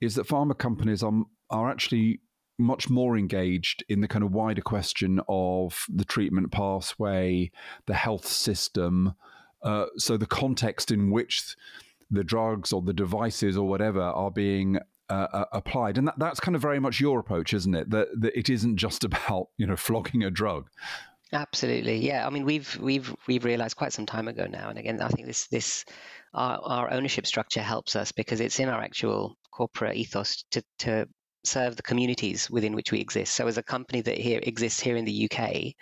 is 0.00 0.14
that 0.14 0.26
pharma 0.26 0.56
companies 0.56 1.02
are 1.02 1.12
are 1.50 1.70
actually 1.70 2.20
much 2.58 2.88
more 2.88 3.18
engaged 3.18 3.84
in 3.88 4.00
the 4.00 4.08
kind 4.08 4.24
of 4.24 4.32
wider 4.32 4.62
question 4.62 5.20
of 5.28 5.84
the 5.88 6.04
treatment 6.04 6.50
pathway, 6.52 7.50
the 7.86 7.94
health 7.94 8.26
system. 8.26 9.14
Uh, 9.62 9.86
so 9.98 10.16
the 10.16 10.26
context 10.26 10.90
in 10.90 11.10
which 11.10 11.54
the 12.10 12.24
drugs 12.24 12.72
or 12.72 12.80
the 12.80 12.94
devices 12.94 13.56
or 13.56 13.68
whatever 13.68 14.00
are 14.00 14.30
being 14.30 14.78
uh, 15.10 15.26
uh, 15.32 15.44
applied, 15.52 15.98
and 15.98 16.08
that, 16.08 16.18
that's 16.18 16.40
kind 16.40 16.56
of 16.56 16.62
very 16.62 16.80
much 16.80 17.00
your 17.00 17.20
approach, 17.20 17.52
isn't 17.52 17.74
it? 17.74 17.90
That, 17.90 18.08
that 18.20 18.38
it 18.38 18.48
isn't 18.48 18.76
just 18.76 19.04
about 19.10 19.48
you 19.58 19.66
know 19.66 19.76
flogging 19.76 20.22
a 20.22 20.30
drug. 20.30 20.70
Absolutely, 21.32 21.98
yeah. 22.06 22.24
I 22.26 22.30
mean, 22.30 22.44
we've 22.44 22.76
we've 22.80 23.14
we've 23.26 23.44
realised 23.44 23.76
quite 23.76 23.92
some 23.92 24.06
time 24.06 24.28
ago 24.28 24.46
now, 24.46 24.68
and 24.68 24.78
again, 24.78 25.00
I 25.00 25.08
think 25.08 25.26
this 25.26 25.48
this 25.48 25.84
our, 26.34 26.58
our 26.62 26.92
ownership 26.92 27.26
structure 27.26 27.62
helps 27.62 27.96
us 27.96 28.12
because 28.12 28.40
it's 28.40 28.60
in 28.60 28.68
our 28.68 28.80
actual 28.80 29.36
corporate 29.50 29.96
ethos 29.96 30.44
to 30.52 30.62
to 30.78 31.08
serve 31.44 31.76
the 31.76 31.82
communities 31.82 32.48
within 32.48 32.74
which 32.74 32.92
we 32.92 33.00
exist. 33.00 33.34
So, 33.34 33.48
as 33.48 33.58
a 33.58 33.62
company 33.62 34.02
that 34.02 34.18
here 34.18 34.38
exists 34.42 34.78
here 34.78 34.96
in 34.96 35.04
the 35.04 35.28
UK 35.28 35.74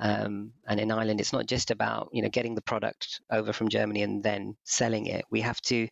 um, 0.00 0.52
and 0.66 0.80
in 0.80 0.90
Ireland, 0.90 1.20
it's 1.20 1.32
not 1.32 1.46
just 1.46 1.70
about 1.70 2.08
you 2.12 2.22
know 2.22 2.28
getting 2.28 2.56
the 2.56 2.62
product 2.62 3.20
over 3.30 3.52
from 3.52 3.68
Germany 3.68 4.02
and 4.02 4.24
then 4.24 4.56
selling 4.64 5.06
it. 5.06 5.24
We 5.30 5.40
have 5.42 5.60
to 5.62 5.86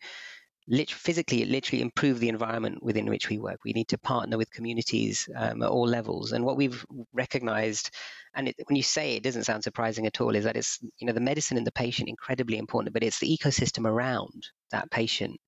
lit- 0.69 0.91
physically, 0.91 1.43
literally 1.45 1.81
improve 1.81 2.19
the 2.19 2.29
environment 2.29 2.81
within 2.81 3.07
which 3.07 3.27
we 3.27 3.39
work. 3.39 3.59
We 3.65 3.73
need 3.73 3.89
to 3.89 3.97
partner 3.97 4.37
with 4.37 4.51
communities 4.51 5.27
um, 5.35 5.61
at 5.61 5.69
all 5.69 5.87
levels. 5.87 6.31
And 6.31 6.45
what 6.45 6.55
we've 6.55 6.85
recognized, 7.13 7.91
and 8.33 8.47
it, 8.47 8.55
when 8.67 8.77
you 8.77 8.83
say 8.83 9.13
it, 9.13 9.17
it 9.17 9.23
doesn't 9.23 9.43
sound 9.43 9.63
surprising 9.63 10.05
at 10.05 10.21
all, 10.21 10.35
is 10.35 10.45
that 10.45 10.55
it's 10.55 10.79
you 10.99 11.07
know 11.07 11.13
the 11.13 11.19
medicine 11.19 11.57
and 11.57 11.67
the 11.67 11.71
patient 11.71 12.09
incredibly 12.09 12.57
important, 12.57 12.93
but 12.93 13.03
it's 13.03 13.19
the 13.19 13.37
ecosystem 13.37 13.85
around 13.85 14.47
that 14.71 14.89
patient 14.91 15.39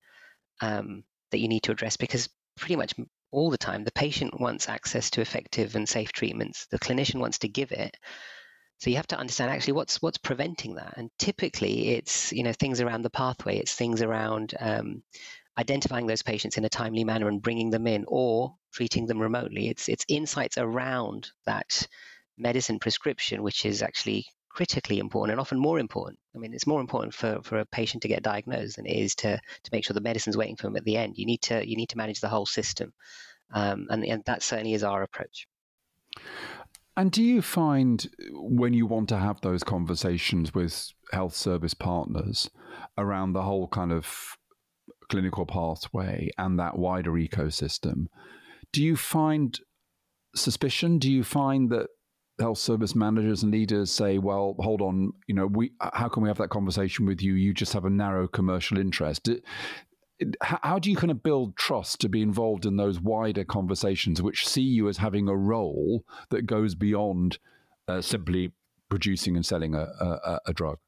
um, 0.60 1.04
that 1.30 1.38
you 1.38 1.48
need 1.48 1.62
to 1.62 1.72
address 1.72 1.96
because 1.96 2.28
pretty 2.58 2.76
much 2.76 2.94
all 3.30 3.50
the 3.50 3.58
time. 3.58 3.84
The 3.84 3.92
patient 3.92 4.38
wants 4.38 4.68
access 4.68 5.10
to 5.10 5.20
effective 5.20 5.74
and 5.74 5.88
safe 5.88 6.12
treatments. 6.12 6.66
The 6.70 6.78
clinician 6.78 7.20
wants 7.20 7.38
to 7.38 7.48
give 7.48 7.72
it. 7.72 7.96
So 8.82 8.90
you 8.90 8.96
have 8.96 9.06
to 9.08 9.16
understand 9.16 9.52
actually 9.52 9.74
what's 9.74 10.02
what's 10.02 10.18
preventing 10.18 10.74
that. 10.74 10.94
And 10.96 11.08
typically, 11.16 11.90
it's 11.90 12.32
you 12.32 12.42
know 12.42 12.52
things 12.52 12.80
around 12.80 13.02
the 13.02 13.10
pathway. 13.10 13.58
It's 13.58 13.76
things 13.76 14.02
around 14.02 14.54
um, 14.58 15.04
identifying 15.56 16.08
those 16.08 16.24
patients 16.24 16.58
in 16.58 16.64
a 16.64 16.68
timely 16.68 17.04
manner 17.04 17.28
and 17.28 17.40
bringing 17.40 17.70
them 17.70 17.86
in, 17.86 18.04
or 18.08 18.56
treating 18.72 19.06
them 19.06 19.22
remotely. 19.22 19.68
It's 19.68 19.88
it's 19.88 20.04
insights 20.08 20.58
around 20.58 21.30
that 21.46 21.86
medicine 22.36 22.80
prescription, 22.80 23.44
which 23.44 23.64
is 23.64 23.82
actually 23.82 24.26
critically 24.48 24.98
important 24.98 25.30
and 25.30 25.40
often 25.40 25.60
more 25.60 25.78
important. 25.78 26.18
I 26.34 26.38
mean, 26.38 26.52
it's 26.52 26.66
more 26.66 26.80
important 26.80 27.14
for, 27.14 27.40
for 27.44 27.60
a 27.60 27.66
patient 27.66 28.02
to 28.02 28.08
get 28.08 28.24
diagnosed 28.24 28.74
than 28.76 28.86
it 28.86 28.96
is 28.96 29.14
to, 29.14 29.36
to 29.36 29.70
make 29.70 29.84
sure 29.84 29.94
the 29.94 30.00
medicine's 30.00 30.36
waiting 30.36 30.56
for 30.56 30.64
them 30.64 30.76
at 30.76 30.84
the 30.84 30.96
end. 30.96 31.18
You 31.18 31.26
need 31.26 31.42
to 31.42 31.64
you 31.64 31.76
need 31.76 31.90
to 31.90 31.98
manage 31.98 32.18
the 32.18 32.28
whole 32.28 32.46
system, 32.46 32.92
um, 33.54 33.86
and, 33.90 34.04
and 34.04 34.24
that 34.24 34.42
certainly 34.42 34.74
is 34.74 34.82
our 34.82 35.04
approach. 35.04 35.46
And 36.96 37.10
do 37.10 37.22
you 37.22 37.42
find 37.42 38.06
uh, 38.20 38.24
when 38.32 38.74
you 38.74 38.86
want 38.86 39.08
to 39.10 39.18
have 39.18 39.40
those 39.40 39.64
conversations 39.64 40.54
with 40.54 40.92
health 41.12 41.34
service 41.34 41.74
partners 41.74 42.50
around 42.98 43.32
the 43.32 43.42
whole 43.42 43.68
kind 43.68 43.92
of 43.92 44.36
clinical 45.08 45.46
pathway 45.46 46.30
and 46.38 46.58
that 46.58 46.78
wider 46.78 47.12
ecosystem, 47.12 48.06
do 48.72 48.82
you 48.82 48.96
find 48.96 49.58
suspicion? 50.34 50.98
Do 50.98 51.10
you 51.10 51.24
find 51.24 51.70
that 51.70 51.88
health 52.38 52.58
service 52.58 52.94
managers 52.94 53.42
and 53.42 53.52
leaders 53.52 53.90
say, 53.90 54.18
"Well, 54.18 54.56
hold 54.58 54.80
on, 54.80 55.12
you 55.26 55.34
know, 55.34 55.46
we 55.46 55.72
uh, 55.80 55.90
how 55.92 56.08
can 56.08 56.22
we 56.22 56.28
have 56.28 56.38
that 56.38 56.50
conversation 56.50 57.06
with 57.06 57.22
you? 57.22 57.34
You 57.34 57.54
just 57.54 57.72
have 57.72 57.84
a 57.84 57.90
narrow 57.90 58.26
commercial 58.28 58.78
interest." 58.78 59.28
How 60.40 60.78
do 60.78 60.90
you 60.90 60.96
kind 60.96 61.10
of 61.10 61.22
build 61.22 61.56
trust 61.56 62.00
to 62.00 62.08
be 62.08 62.22
involved 62.22 62.66
in 62.66 62.76
those 62.76 63.00
wider 63.00 63.44
conversations, 63.44 64.22
which 64.22 64.46
see 64.46 64.62
you 64.62 64.88
as 64.88 64.98
having 64.98 65.28
a 65.28 65.36
role 65.36 66.04
that 66.30 66.46
goes 66.46 66.74
beyond 66.74 67.38
uh, 67.88 68.00
simply 68.00 68.52
producing 68.88 69.36
and 69.36 69.44
selling 69.44 69.74
a, 69.74 69.82
a, 69.82 70.40
a, 70.46 70.52
drug? 70.52 70.78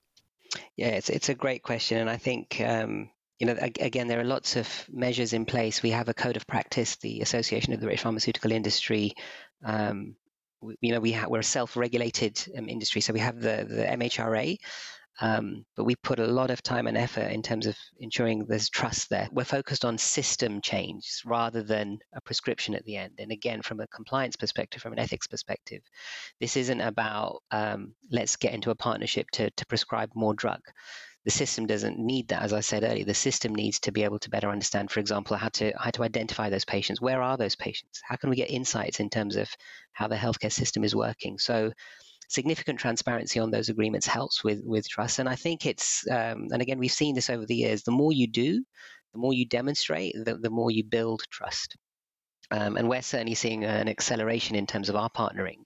Yeah, 0.77 0.89
it's 0.89 1.11
it's 1.11 1.29
a 1.29 1.35
great 1.35 1.63
question, 1.63 1.99
and 1.99 2.11
I 2.11 2.17
think 2.17 2.61
um, 2.61 3.11
you 3.39 3.47
know 3.47 3.57
again 3.61 4.09
there 4.09 4.21
are 4.21 4.25
lots 4.25 4.57
of 4.57 4.69
measures 4.93 5.33
in 5.33 5.47
place. 5.47 5.83
We 5.83 5.91
have 5.91 6.09
a 6.09 6.15
code 6.15 6.37
of 6.37 6.47
practice, 6.47 6.97
the 6.97 7.21
Association 7.21 7.73
of 7.73 7.81
the 7.81 7.87
British 7.87 8.03
Pharmaceutical 8.03 8.53
Industry. 8.53 9.15
Um, 9.65 10.17
you 10.81 10.93
know, 10.93 11.01
we 11.01 11.13
ha- 11.13 11.29
we're 11.29 11.41
a 11.41 11.45
self-regulated 11.45 12.43
um, 12.57 12.69
industry, 12.69 13.01
so 13.01 13.13
we 13.13 13.21
have 13.21 13.41
the 13.41 13.67
the 13.69 13.85
MHRA, 13.85 14.59
um, 15.21 15.65
but 15.77 15.85
we 15.85 15.95
put 15.97 16.19
a 16.19 16.27
lot 16.27 16.51
of 16.51 16.63
time 16.63 16.87
and 16.87 16.97
effort 16.97 17.31
in 17.31 17.43
terms 17.43 17.67
of 17.67 17.77
ensuring 17.99 18.47
there's 18.47 18.69
trust 18.69 19.11
there. 19.11 19.29
We're 19.33 19.45
focused 19.45 19.85
on 19.85 19.97
system 19.99 20.61
change 20.61 21.23
rather 21.25 21.63
than 21.63 21.99
a 22.15 22.21
prescription 22.21 22.75
at 22.75 22.85
the 22.85 22.97
end. 22.97 23.15
And 23.19 23.31
again, 23.31 23.63
from 23.63 23.81
a 23.81 23.87
compliance 23.87 24.37
perspective, 24.37 24.83
from 24.83 24.93
an 24.93 24.99
ethics 24.99 25.27
perspective, 25.27 25.83
this 26.41 26.57
isn't 26.57 26.81
about 26.81 27.43
um, 27.51 27.95
let's 28.11 28.37
get 28.37 28.55
into 28.55 28.71
a 28.71 28.75
partnership 28.75 29.27
to 29.33 29.51
to 29.51 29.67
prescribe 29.67 30.11
more 30.15 30.35
drug 30.35 30.61
the 31.25 31.31
system 31.31 31.67
doesn't 31.67 31.99
need 31.99 32.29
that. 32.29 32.43
As 32.43 32.53
I 32.53 32.61
said 32.61 32.85
earlier, 32.85 33.05
the 33.05 33.15
system 33.15 33.55
needs 33.55 33.81
to 33.81 33.93
be 33.93 34.05
able 34.05 34.19
to 34.21 34.31
better 34.31 34.51
understand, 34.51 34.91
for 34.91 35.01
example, 35.01 35.37
how 35.37 35.49
to 35.55 35.73
how 35.79 35.91
to 35.91 36.03
identify 36.03 36.51
those 36.51 36.67
patients. 36.67 37.01
Where 37.01 37.23
are 37.23 37.39
those 37.39 37.57
patients? 37.57 38.03
How 38.05 38.17
can 38.17 38.29
we 38.29 38.37
get 38.37 38.51
insights 38.51 39.01
in 39.01 39.09
terms 39.09 39.37
of 39.37 39.49
how 39.93 40.07
the 40.07 40.17
healthcare 40.17 40.53
system 40.53 40.85
is 40.85 40.95
working? 40.95 41.39
So 41.39 41.73
significant 42.29 42.79
transparency 42.79 43.41
on 43.41 43.51
those 43.51 43.69
agreements 43.69 44.07
helps 44.07 44.43
with 44.45 44.63
with 44.65 44.89
trust. 44.89 45.19
And 45.19 45.29
I 45.29 45.37
think 45.37 45.67
it's 45.67 46.05
um, 46.11 46.49
and 46.53 46.63
again 46.63 46.79
we've 46.79 46.93
seen 46.93 47.15
this 47.15 47.31
over 47.31 47.47
the 47.47 47.57
years. 47.57 47.83
The 47.83 47.91
more 47.91 48.13
you 48.13 48.27
do, 48.27 48.65
the 49.13 49.21
more 49.21 49.33
you 49.33 49.47
demonstrate, 49.47 50.15
the, 50.25 50.37
the 50.37 50.51
more 50.51 50.71
you 50.71 50.85
build 50.85 51.23
trust. 51.31 51.77
Um, 52.51 52.77
and 52.77 52.89
we're 52.89 53.03
certainly 53.03 53.35
seeing 53.35 53.65
an 53.65 53.89
acceleration 53.89 54.55
in 54.55 54.67
terms 54.67 54.89
of 54.89 54.97
our 54.97 55.09
partnering 55.11 55.61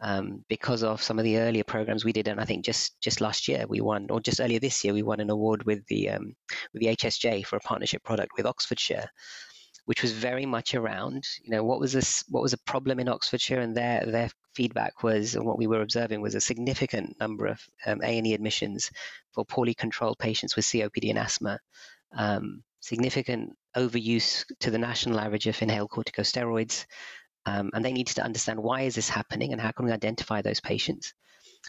um, 0.00 0.44
because 0.48 0.82
of 0.82 1.02
some 1.02 1.18
of 1.18 1.24
the 1.24 1.38
earlier 1.38 1.64
programs 1.64 2.04
we 2.04 2.12
did. 2.12 2.28
And 2.28 2.40
I 2.40 2.44
think 2.44 2.64
just 2.64 3.00
just 3.00 3.20
last 3.20 3.48
year 3.48 3.64
we 3.68 3.80
won, 3.80 4.08
or 4.10 4.20
just 4.20 4.40
earlier 4.40 4.60
this 4.60 4.84
year 4.84 4.92
we 4.92 5.02
won 5.02 5.20
an 5.20 5.30
award 5.30 5.64
with 5.64 5.84
the 5.86 6.10
um, 6.10 6.34
with 6.72 6.82
the 6.82 6.96
HSJ 6.96 7.46
for 7.46 7.56
a 7.56 7.60
partnership 7.60 8.02
product 8.04 8.32
with 8.36 8.46
Oxfordshire, 8.46 9.08
which 9.86 10.02
was 10.02 10.12
very 10.12 10.46
much 10.46 10.74
around 10.74 11.24
you 11.42 11.50
know 11.50 11.64
what 11.64 11.80
was 11.80 11.92
this 11.92 12.24
what 12.28 12.42
was 12.42 12.52
a 12.52 12.64
problem 12.66 13.00
in 13.00 13.08
Oxfordshire, 13.08 13.60
and 13.60 13.76
their 13.76 14.04
their 14.06 14.30
feedback 14.54 15.02
was 15.02 15.34
and 15.34 15.44
what 15.44 15.58
we 15.58 15.66
were 15.66 15.82
observing 15.82 16.20
was 16.20 16.34
a 16.34 16.40
significant 16.40 17.18
number 17.20 17.46
of 17.46 17.60
um, 17.86 18.00
A&E 18.02 18.34
admissions 18.34 18.90
for 19.32 19.44
poorly 19.44 19.74
controlled 19.74 20.18
patients 20.18 20.56
with 20.56 20.64
COPD 20.64 21.10
and 21.10 21.18
asthma. 21.18 21.58
Um, 22.16 22.62
significant 22.80 23.56
overuse 23.76 24.44
to 24.60 24.70
the 24.70 24.78
national 24.78 25.20
average 25.20 25.46
of 25.46 25.60
inhaled 25.60 25.90
corticosteroids, 25.90 26.86
um, 27.46 27.70
and 27.72 27.84
they 27.84 27.92
needed 27.92 28.16
to 28.16 28.24
understand 28.24 28.60
why 28.60 28.82
is 28.82 28.94
this 28.94 29.08
happening 29.08 29.52
and 29.52 29.60
how 29.60 29.72
can 29.72 29.86
we 29.86 29.92
identify 29.92 30.42
those 30.42 30.60
patients. 30.60 31.14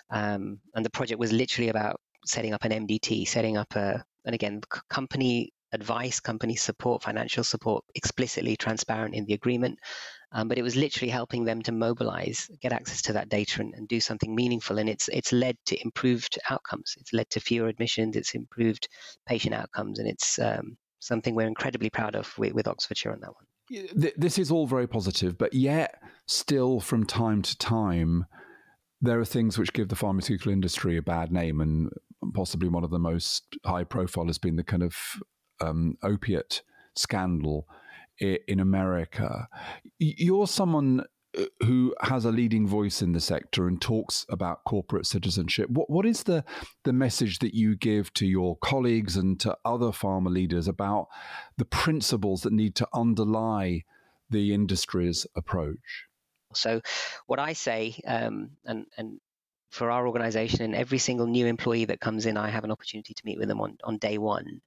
Um, 0.10 0.60
and 0.76 0.86
the 0.86 0.90
project 0.90 1.20
was 1.20 1.32
literally 1.32 1.70
about 1.70 2.00
setting 2.26 2.54
up 2.54 2.64
an 2.64 2.88
MDT, 2.88 3.28
setting 3.28 3.58
up 3.58 3.76
a, 3.76 4.04
and 4.26 4.36
again, 4.36 4.62
company 4.90 5.52
advice, 5.72 6.20
company 6.20 6.56
support, 6.56 7.04
financial 7.04 7.44
support, 7.44 7.84
explicitly 7.96 8.56
transparent 8.56 9.16
in 9.16 9.26
the 9.26 9.34
agreement. 9.34 9.80
Um, 10.32 10.48
but 10.48 10.58
it 10.58 10.62
was 10.62 10.76
literally 10.76 11.10
helping 11.10 11.44
them 11.44 11.62
to 11.64 11.72
mobilize, 11.72 12.50
get 12.62 12.72
access 12.72 13.02
to 13.04 13.14
that 13.14 13.30
data, 13.30 13.62
and, 13.62 13.74
and, 13.74 13.88
do 13.88 14.00
something 14.00 14.36
meaningful. 14.36 14.78
And 14.78 14.88
it's 14.88 15.08
it's 15.08 15.32
led 15.34 15.58
to 15.66 15.82
improved 15.82 16.38
outcomes. 16.50 16.96
It's 17.00 17.14
led 17.14 17.30
to 17.32 17.40
fewer 17.40 17.68
admissions. 17.68 18.16
It's 18.16 18.36
improved 18.36 18.88
patient 19.28 19.56
outcomes, 19.56 19.98
and 19.98 20.08
it's 20.08 20.38
um, 20.38 20.78
something 21.00 21.34
we're 21.34 21.48
incredibly 21.48 21.90
proud 21.90 22.16
of 22.16 22.32
with, 22.38 22.54
with 22.54 22.68
Oxfordshire 22.68 23.12
on 23.12 23.22
that 23.22 23.34
one 23.34 23.46
this 23.70 24.38
is 24.38 24.52
all 24.52 24.68
very 24.68 24.88
positive, 24.88 25.38
but 25.38 25.54
yet 25.54 26.02
still 26.26 26.80
from 26.80 27.06
time 27.06 27.42
to 27.44 27.58
time, 27.58 28.26
there 29.02 29.20
are 29.20 29.26
things 29.26 29.58
which 29.58 29.74
give 29.74 29.90
the 29.90 29.96
pharmaceutical 29.96 30.52
industry 30.52 30.98
a 30.98 31.02
bad 31.02 31.32
name, 31.32 31.62
and 31.62 31.90
possibly 32.34 32.68
one 32.68 32.84
of 32.84 32.90
the 32.90 33.00
most 33.00 33.44
high 33.66 33.84
profile 33.84 34.26
has 34.26 34.38
been 34.38 34.56
the 34.56 34.64
kind 34.64 34.84
of 34.84 34.96
um, 35.62 35.98
opiate 36.04 36.62
scandal 36.96 37.68
in 38.20 38.60
America. 38.60 39.48
You're 39.98 40.48
someone 40.48 41.06
who 41.62 41.94
has 42.02 42.26
a 42.26 42.32
leading 42.32 42.68
voice 42.68 43.02
in 43.02 43.12
the 43.12 43.20
sector 43.20 43.68
and 43.68 43.82
talks 43.82 44.26
about 44.30 44.64
corporate 44.64 45.06
citizenship. 45.06 45.70
What 45.70 45.90
what 45.90 46.06
is 46.06 46.24
the 46.24 46.44
the 46.84 46.94
message 46.94 47.40
that 47.40 47.54
you 47.54 47.76
give 47.76 48.14
to 48.16 48.26
your 48.26 48.58
colleagues 48.58 49.16
and 49.16 49.40
to 49.42 49.58
other 49.64 49.88
pharma 49.88 50.30
leaders 50.30 50.68
about 50.68 51.08
the 51.58 51.66
principles 51.66 52.42
that 52.42 52.54
need 52.54 52.76
to 52.76 52.88
underlie 52.94 53.84
the 54.30 54.54
industry's 54.54 55.28
approach? 55.36 56.08
So, 56.54 56.82
what 57.28 57.40
I 57.40 57.54
say, 57.54 58.00
um, 58.08 58.52
and 58.66 58.88
and 58.98 59.20
for 59.70 59.92
our 59.92 60.08
organization 60.08 60.64
and 60.64 60.76
every 60.76 60.98
single 60.98 61.28
new 61.28 61.46
employee 61.46 61.86
that 61.86 62.00
comes 62.00 62.26
in, 62.26 62.38
I 62.38 62.50
have 62.50 62.64
an 62.64 62.72
opportunity 62.72 63.14
to 63.14 63.26
meet 63.26 63.38
with 63.38 63.48
them 63.48 63.62
on 63.62 63.78
on 63.84 63.98
day 63.98 64.18
one. 64.18 64.62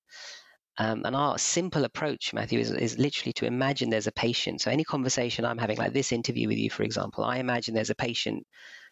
Um, 0.78 1.02
and 1.04 1.14
our 1.14 1.38
simple 1.38 1.84
approach, 1.84 2.32
Matthew, 2.32 2.58
is, 2.58 2.70
is 2.70 2.98
literally 2.98 3.32
to 3.34 3.46
imagine 3.46 3.90
there's 3.90 4.06
a 4.06 4.12
patient. 4.12 4.60
So 4.62 4.70
any 4.70 4.84
conversation 4.84 5.44
I'm 5.44 5.58
having, 5.58 5.76
like 5.76 5.92
this 5.92 6.12
interview 6.12 6.48
with 6.48 6.58
you, 6.58 6.70
for 6.70 6.82
example, 6.82 7.24
I 7.24 7.38
imagine 7.38 7.74
there's 7.74 7.90
a 7.90 7.94
patient 7.94 8.46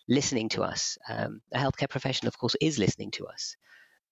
listening 0.08 0.49
to 0.50 0.62
us. 0.62 0.99
Um, 1.08 1.40
a 1.52 1.58
healthcare 1.58 1.88
professional, 1.88 2.28
of 2.28 2.38
course, 2.38 2.54
is 2.60 2.78
listening 2.78 3.10
to 3.12 3.26
us. 3.26 3.56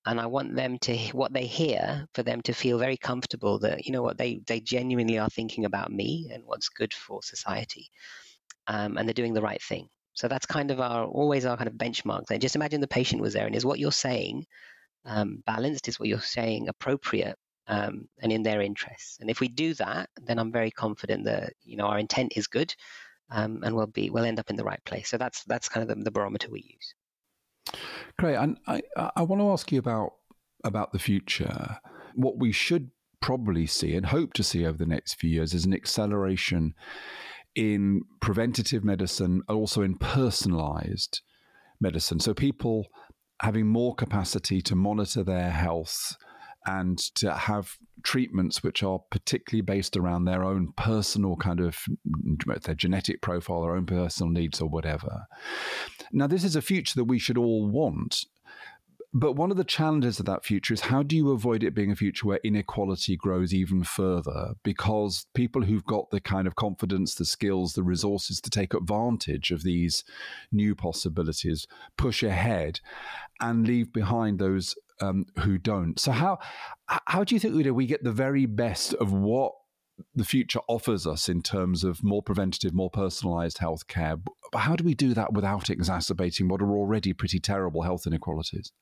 And 0.06 0.18
I 0.18 0.26
want 0.26 0.56
them 0.56 0.78
to, 0.78 0.96
what 1.08 1.34
they 1.34 1.44
hear, 1.44 2.06
for 2.14 2.22
them 2.22 2.40
to 2.42 2.54
feel 2.54 2.78
very 2.78 2.96
comfortable 2.96 3.58
that, 3.58 3.84
you 3.84 3.92
know 3.92 4.02
what, 4.02 4.16
they, 4.16 4.40
they 4.46 4.60
genuinely 4.60 5.18
are 5.18 5.28
thinking 5.28 5.66
about 5.66 5.92
me 5.92 6.30
and 6.32 6.44
what's 6.46 6.70
good 6.70 6.94
for 6.94 7.22
society. 7.22 7.90
Um, 8.66 8.96
and 8.96 9.06
they're 9.06 9.12
doing 9.12 9.34
the 9.34 9.42
right 9.42 9.62
thing. 9.62 9.88
So 10.14 10.26
that's 10.26 10.46
kind 10.46 10.70
of 10.70 10.80
our, 10.80 11.04
always 11.04 11.44
our 11.44 11.56
kind 11.56 11.68
of 11.68 11.74
benchmark 11.74 12.26
there. 12.26 12.38
Just 12.38 12.56
imagine 12.56 12.80
the 12.80 12.88
patient 12.88 13.20
was 13.20 13.34
there 13.34 13.46
and 13.46 13.54
is 13.54 13.66
what 13.66 13.78
you're 13.78 13.92
saying 13.92 14.46
um, 15.04 15.42
balanced? 15.46 15.88
Is 15.88 16.00
what 16.00 16.08
you're 16.08 16.20
saying 16.20 16.68
appropriate? 16.68 17.36
Um, 17.70 18.08
and 18.22 18.32
in 18.32 18.42
their 18.42 18.62
interests. 18.62 19.18
And 19.20 19.28
if 19.28 19.40
we 19.40 19.48
do 19.48 19.74
that, 19.74 20.08
then 20.22 20.38
I'm 20.38 20.50
very 20.50 20.70
confident 20.70 21.26
that 21.26 21.52
you 21.62 21.76
know 21.76 21.84
our 21.84 21.98
intent 21.98 22.32
is 22.34 22.46
good, 22.46 22.74
um, 23.30 23.60
and 23.62 23.76
we'll 23.76 23.86
be 23.86 24.08
we'll 24.08 24.24
end 24.24 24.40
up 24.40 24.48
in 24.48 24.56
the 24.56 24.64
right 24.64 24.82
place. 24.86 25.08
So 25.10 25.18
that's 25.18 25.44
that's 25.44 25.68
kind 25.68 25.82
of 25.82 25.94
the, 25.94 26.02
the 26.02 26.10
barometer 26.10 26.48
we 26.50 26.60
use. 26.60 26.94
Great, 28.18 28.36
and 28.36 28.58
I 28.66 28.80
I 29.16 29.22
want 29.22 29.42
to 29.42 29.50
ask 29.50 29.70
you 29.70 29.78
about 29.78 30.14
about 30.64 30.92
the 30.92 30.98
future. 30.98 31.78
What 32.14 32.38
we 32.38 32.52
should 32.52 32.90
probably 33.20 33.66
see 33.66 33.94
and 33.94 34.06
hope 34.06 34.32
to 34.34 34.42
see 34.42 34.64
over 34.64 34.78
the 34.78 34.86
next 34.86 35.14
few 35.14 35.30
years 35.30 35.54
is 35.54 35.64
an 35.64 35.74
acceleration 35.74 36.74
in 37.54 38.02
preventative 38.20 38.84
medicine, 38.84 39.42
also 39.48 39.82
in 39.82 39.96
personalized 39.96 41.20
medicine. 41.80 42.20
So 42.20 42.34
people 42.34 42.86
having 43.42 43.66
more 43.66 43.94
capacity 43.94 44.60
to 44.62 44.74
monitor 44.74 45.22
their 45.22 45.50
health 45.50 46.16
and 46.68 46.98
to 47.14 47.32
have 47.32 47.78
treatments 48.02 48.62
which 48.62 48.82
are 48.82 49.00
particularly 49.10 49.62
based 49.62 49.96
around 49.96 50.24
their 50.24 50.44
own 50.44 50.72
personal 50.76 51.34
kind 51.36 51.60
of 51.60 51.78
mm, 52.06 52.62
their 52.62 52.74
genetic 52.74 53.22
profile, 53.22 53.62
their 53.62 53.74
own 53.74 53.86
personal 53.86 54.30
needs, 54.30 54.60
or 54.60 54.68
whatever. 54.68 55.26
Now, 56.12 56.26
this 56.26 56.44
is 56.44 56.56
a 56.56 56.62
future 56.62 56.94
that 56.96 57.04
we 57.04 57.18
should 57.18 57.38
all 57.38 57.66
want. 57.66 58.26
But 59.14 59.32
one 59.32 59.50
of 59.50 59.56
the 59.56 59.64
challenges 59.64 60.20
of 60.20 60.26
that 60.26 60.44
future 60.44 60.74
is 60.74 60.82
how 60.82 61.02
do 61.02 61.16
you 61.16 61.30
avoid 61.30 61.64
it 61.64 61.74
being 61.74 61.90
a 61.90 61.96
future 61.96 62.26
where 62.26 62.40
inequality 62.44 63.16
grows 63.16 63.54
even 63.54 63.82
further? 63.82 64.52
Because 64.62 65.26
people 65.32 65.62
who've 65.62 65.86
got 65.86 66.10
the 66.10 66.20
kind 66.20 66.46
of 66.46 66.56
confidence, 66.56 67.14
the 67.14 67.24
skills, 67.24 67.72
the 67.72 67.82
resources 67.82 68.38
to 68.42 68.50
take 68.50 68.74
advantage 68.74 69.50
of 69.50 69.62
these 69.62 70.04
new 70.52 70.74
possibilities 70.74 71.66
push 71.96 72.22
ahead 72.22 72.80
and 73.40 73.66
leave 73.66 73.90
behind 73.94 74.38
those 74.38 74.76
um, 75.00 75.26
who 75.40 75.58
don't. 75.58 75.98
So 75.98 76.12
how 76.12 76.38
how 76.86 77.24
do 77.24 77.34
you 77.34 77.38
think 77.38 77.54
we 77.74 77.86
get 77.86 78.04
the 78.04 78.12
very 78.12 78.46
best 78.46 78.94
of 78.94 79.12
what 79.12 79.52
the 80.14 80.24
future 80.24 80.60
offers 80.68 81.06
us 81.06 81.28
in 81.28 81.42
terms 81.42 81.84
of 81.84 82.04
more 82.04 82.22
preventative, 82.22 82.72
more 82.72 82.90
personalized 82.90 83.58
healthcare? 83.58 84.20
But 84.52 84.58
how 84.60 84.76
do 84.76 84.84
we 84.84 84.94
do 84.94 85.14
that 85.14 85.32
without 85.32 85.70
exacerbating 85.70 86.48
what 86.48 86.62
are 86.62 86.72
already 86.72 87.12
pretty 87.12 87.40
terrible 87.40 87.82
health 87.82 88.06
inequalities? 88.06 88.72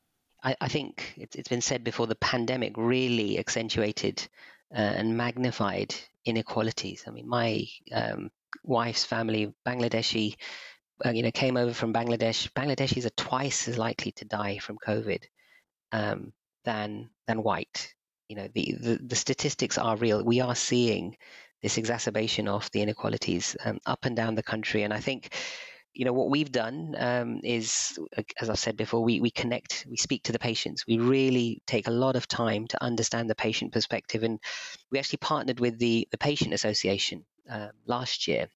I, 0.43 0.57
I 0.61 0.69
think 0.69 1.15
it's, 1.17 1.37
it's 1.37 1.49
been 1.49 1.63
said 1.63 1.83
before 1.83 2.07
the 2.07 2.15
pandemic 2.15 2.75
really 2.77 3.39
accentuated 3.39 4.27
uh, 4.75 4.79
and 4.79 5.17
magnified 5.17 5.95
inequalities. 6.25 7.05
I 7.07 7.11
mean, 7.11 7.29
my 7.29 7.65
um, 7.93 8.31
wife's 8.63 9.05
family, 9.05 9.55
Bangladeshi, 9.67 10.37
uh, 11.05 11.11
you 11.11 11.23
know, 11.23 11.31
came 11.31 11.57
over 11.57 11.73
from 11.73 11.93
Bangladesh. 11.93 12.51
Bangladeshis 12.53 13.07
are 13.07 13.17
twice 13.17 13.69
as 13.69 13.79
likely 13.79 14.13
to 14.13 14.25
die 14.25 14.59
from 14.59 14.79
COVID 14.79 15.23
um, 15.93 16.33
than 16.65 17.11
than 17.27 17.43
white. 17.43 17.93
You 18.29 18.37
know, 18.37 18.49
the, 18.55 18.77
the, 18.81 19.01
the 19.07 19.17
statistics 19.17 19.79
are 19.79 19.97
real. 19.97 20.25
We 20.25 20.41
are 20.41 20.57
seeing 20.57 21.17
this 21.63 21.79
exacerbation 21.79 22.49
of 22.49 22.69
the 22.73 22.83
inequalities 22.83 23.57
um, 23.65 23.79
up 23.87 24.05
and 24.05 24.17
down 24.17 24.35
the 24.35 24.43
country, 24.43 24.83
and 24.83 24.93
I 24.93 25.01
think 25.01 25.33
you 25.97 26.05
know 26.05 26.13
what 26.13 26.29
we've 26.29 26.53
done 26.53 26.95
um, 26.99 27.41
is 27.43 27.99
as 28.39 28.51
i've 28.51 28.59
said 28.59 28.77
before 28.77 29.03
we, 29.03 29.19
we 29.21 29.31
connect 29.31 29.87
we 29.89 29.97
speak 29.97 30.23
to 30.25 30.33
the 30.33 30.39
patients 30.39 30.85
we 30.87 30.99
really 30.99 31.63
take 31.67 31.89
a 31.89 31.91
lot 31.91 32.17
of 32.17 32.29
time 32.29 32.67
to 32.67 32.83
understand 32.85 33.31
the 33.31 33.35
patient 33.35 33.73
perspective 33.73 34.23
and 34.23 34.39
we 34.93 34.99
actually 34.99 35.17
partnered 35.17 35.59
with 35.59 35.79
the, 35.79 36.07
the 36.11 36.19
patient 36.19 36.53
association 36.53 37.25
um, 37.49 37.71
last 37.87 38.29
year 38.29 38.47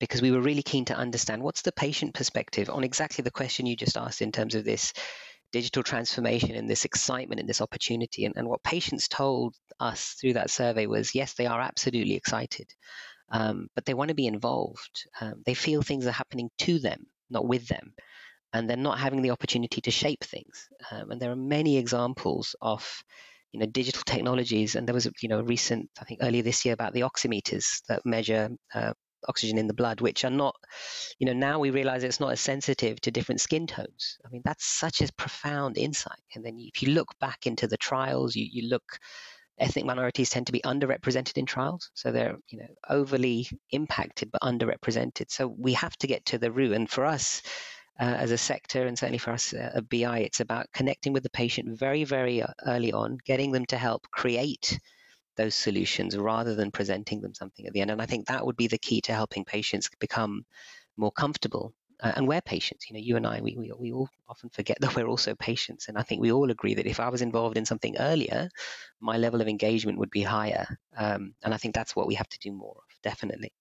because 0.00 0.22
we 0.22 0.30
were 0.30 0.40
really 0.40 0.62
keen 0.62 0.86
to 0.86 0.96
understand 0.96 1.42
what's 1.42 1.62
the 1.62 1.72
patient 1.72 2.14
perspective 2.14 2.70
on 2.70 2.84
exactly 2.84 3.22
the 3.22 3.30
question 3.30 3.66
you 3.66 3.76
just 3.76 3.96
asked 3.96 4.22
in 4.22 4.32
terms 4.32 4.54
of 4.54 4.64
this 4.64 4.92
digital 5.56 5.82
transformation 5.82 6.54
and 6.54 6.68
this 6.68 6.84
excitement 6.84 7.40
and 7.40 7.48
this 7.48 7.62
opportunity. 7.62 8.26
And, 8.26 8.34
and 8.36 8.46
what 8.46 8.62
patients 8.62 9.08
told 9.08 9.54
us 9.80 10.14
through 10.20 10.34
that 10.34 10.50
survey 10.50 10.86
was 10.86 11.14
yes, 11.14 11.32
they 11.32 11.46
are 11.46 11.60
absolutely 11.60 12.14
excited, 12.14 12.68
um, 13.30 13.68
but 13.74 13.86
they 13.86 13.94
want 13.94 14.10
to 14.10 14.14
be 14.14 14.26
involved. 14.26 15.06
Um, 15.20 15.42
they 15.46 15.54
feel 15.54 15.80
things 15.80 16.06
are 16.06 16.12
happening 16.12 16.50
to 16.58 16.78
them, 16.78 17.06
not 17.30 17.48
with 17.48 17.66
them. 17.68 17.94
And 18.52 18.68
they're 18.68 18.76
not 18.76 18.98
having 18.98 19.22
the 19.22 19.30
opportunity 19.30 19.80
to 19.80 19.90
shape 19.90 20.24
things. 20.24 20.68
Um, 20.90 21.10
and 21.10 21.20
there 21.20 21.32
are 21.32 21.36
many 21.36 21.78
examples 21.78 22.54
of 22.60 23.02
you 23.52 23.60
know 23.60 23.66
digital 23.66 24.02
technologies 24.04 24.74
and 24.74 24.86
there 24.86 24.94
was 24.94 25.08
you 25.22 25.30
know 25.30 25.38
a 25.38 25.44
recent 25.44 25.88
i 26.00 26.04
think 26.04 26.18
earlier 26.20 26.42
this 26.42 26.64
year 26.64 26.74
about 26.74 26.92
the 26.92 27.02
oximeters 27.02 27.80
that 27.88 28.04
measure 28.04 28.50
uh, 28.74 28.92
oxygen 29.28 29.58
in 29.58 29.66
the 29.66 29.74
blood, 29.74 30.00
which 30.00 30.24
are 30.24 30.30
not, 30.30 30.56
you 31.18 31.26
know, 31.26 31.32
now 31.32 31.58
we 31.58 31.70
realize 31.70 32.04
it's 32.04 32.20
not 32.20 32.32
as 32.32 32.40
sensitive 32.40 33.00
to 33.02 33.10
different 33.10 33.40
skin 33.40 33.66
tones. 33.66 34.18
I 34.24 34.28
mean, 34.30 34.42
that's 34.44 34.64
such 34.64 35.00
a 35.00 35.12
profound 35.14 35.78
insight. 35.78 36.20
And 36.34 36.44
then 36.44 36.56
if 36.58 36.82
you 36.82 36.90
look 36.92 37.18
back 37.18 37.46
into 37.46 37.66
the 37.66 37.76
trials, 37.76 38.36
you, 38.36 38.46
you 38.50 38.68
look, 38.68 38.98
ethnic 39.58 39.84
minorities 39.84 40.30
tend 40.30 40.46
to 40.46 40.52
be 40.52 40.60
underrepresented 40.60 41.38
in 41.38 41.46
trials. 41.46 41.90
So 41.94 42.12
they're, 42.12 42.36
you 42.48 42.58
know, 42.58 42.68
overly 42.88 43.48
impacted 43.70 44.30
but 44.30 44.42
underrepresented. 44.42 45.30
So 45.30 45.46
we 45.46 45.72
have 45.74 45.96
to 45.98 46.06
get 46.06 46.26
to 46.26 46.38
the 46.38 46.52
root. 46.52 46.72
And 46.72 46.88
for 46.90 47.04
us, 47.04 47.42
uh, 47.98 48.04
as 48.04 48.30
a 48.30 48.38
sector, 48.38 48.86
and 48.86 48.98
certainly 48.98 49.18
for 49.18 49.30
us 49.30 49.54
uh, 49.54 49.72
at 49.74 49.88
BI, 49.88 50.18
it's 50.18 50.40
about 50.40 50.66
connecting 50.72 51.12
with 51.12 51.22
the 51.22 51.30
patient 51.30 51.78
very, 51.78 52.04
very 52.04 52.42
uh, 52.42 52.48
early 52.66 52.92
on, 52.92 53.18
getting 53.24 53.52
them 53.52 53.64
to 53.66 53.76
help 53.78 54.10
create 54.10 54.78
those 55.36 55.54
solutions 55.54 56.16
rather 56.16 56.54
than 56.54 56.70
presenting 56.70 57.20
them 57.20 57.34
something 57.34 57.66
at 57.66 57.72
the 57.72 57.80
end. 57.80 57.90
And 57.90 58.02
I 58.02 58.06
think 58.06 58.26
that 58.26 58.44
would 58.44 58.56
be 58.56 58.66
the 58.66 58.78
key 58.78 59.00
to 59.02 59.14
helping 59.14 59.44
patients 59.44 59.88
become 59.98 60.44
more 60.96 61.12
comfortable. 61.12 61.74
Uh, 62.02 62.12
and 62.16 62.28
we're 62.28 62.42
patients. 62.42 62.88
You 62.88 62.94
know, 62.94 63.00
you 63.00 63.16
and 63.16 63.26
I, 63.26 63.40
we, 63.40 63.56
we, 63.56 63.72
we 63.78 63.92
all 63.92 64.08
often 64.28 64.50
forget 64.50 64.78
that 64.80 64.94
we're 64.96 65.06
also 65.08 65.34
patients. 65.34 65.88
And 65.88 65.96
I 65.96 66.02
think 66.02 66.20
we 66.20 66.32
all 66.32 66.50
agree 66.50 66.74
that 66.74 66.86
if 66.86 67.00
I 67.00 67.08
was 67.08 67.22
involved 67.22 67.56
in 67.56 67.64
something 67.64 67.96
earlier, 67.98 68.48
my 69.00 69.16
level 69.16 69.40
of 69.40 69.48
engagement 69.48 69.98
would 69.98 70.10
be 70.10 70.22
higher. 70.22 70.78
Um, 70.96 71.34
and 71.42 71.54
I 71.54 71.56
think 71.56 71.74
that's 71.74 71.96
what 71.96 72.06
we 72.06 72.14
have 72.14 72.28
to 72.28 72.38
do 72.38 72.52
more 72.52 72.76
of, 72.76 73.02
definitely. 73.02 73.52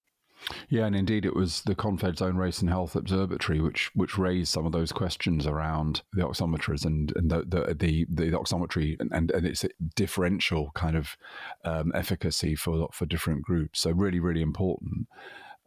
Yeah, 0.69 0.85
and 0.85 0.95
indeed, 0.95 1.25
it 1.25 1.35
was 1.35 1.61
the 1.63 1.75
Confed's 1.75 2.21
own 2.21 2.37
Race 2.37 2.59
and 2.59 2.69
Health 2.69 2.95
Observatory 2.95 3.59
which 3.59 3.89
which 3.95 4.17
raised 4.17 4.51
some 4.51 4.65
of 4.65 4.71
those 4.71 4.91
questions 4.91 5.47
around 5.47 6.03
the 6.13 6.23
oximeters 6.23 6.85
and, 6.85 7.11
and 7.15 7.31
the, 7.31 7.43
the 7.47 7.73
the, 7.73 8.05
the 8.09 8.37
oximetry 8.37 8.95
and, 8.99 9.11
and, 9.11 9.31
and, 9.31 9.45
its 9.45 9.65
differential 9.95 10.71
kind 10.75 10.95
of 10.95 11.17
um, 11.63 11.91
efficacy 11.95 12.55
for 12.55 12.89
for 12.91 13.05
different 13.05 13.41
groups. 13.41 13.79
So 13.81 13.91
really, 13.91 14.19
really 14.19 14.41
important. 14.41 15.07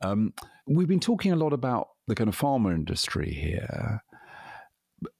Um, 0.00 0.32
we've 0.66 0.88
been 0.88 1.00
talking 1.00 1.32
a 1.32 1.36
lot 1.36 1.52
about 1.52 1.88
the 2.06 2.14
kind 2.14 2.28
of 2.28 2.38
pharma 2.38 2.72
industry 2.74 3.32
here, 3.32 4.02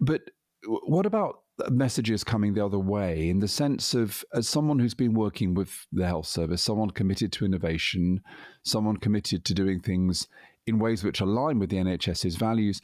but 0.01 0.23
what 0.65 1.05
about 1.05 1.43
messages 1.71 2.25
coming 2.25 2.55
the 2.55 2.65
other 2.65 2.79
way 2.79 3.29
in 3.29 3.41
the 3.41 3.49
sense 3.49 3.95
of 3.95 4.25
as 4.33 4.49
someone 4.49 4.79
who's 4.79 4.95
been 4.95 5.15
working 5.15 5.55
with 5.55 5.87
the 5.93 6.07
health 6.07 6.27
service, 6.27 6.63
someone 6.63 6.91
committed 6.91 7.33
to 7.33 7.45
innovation, 7.45 8.21
someone 8.63 8.97
committed 8.97 9.45
to 9.45 9.55
doing 9.55 9.81
things 9.81 10.29
in 10.67 10.79
ways 10.79 11.03
which 11.03 11.21
align 11.21 11.59
with 11.59 11.71
the 11.71 11.77
NHS's 11.77 12.37
values. 12.37 12.81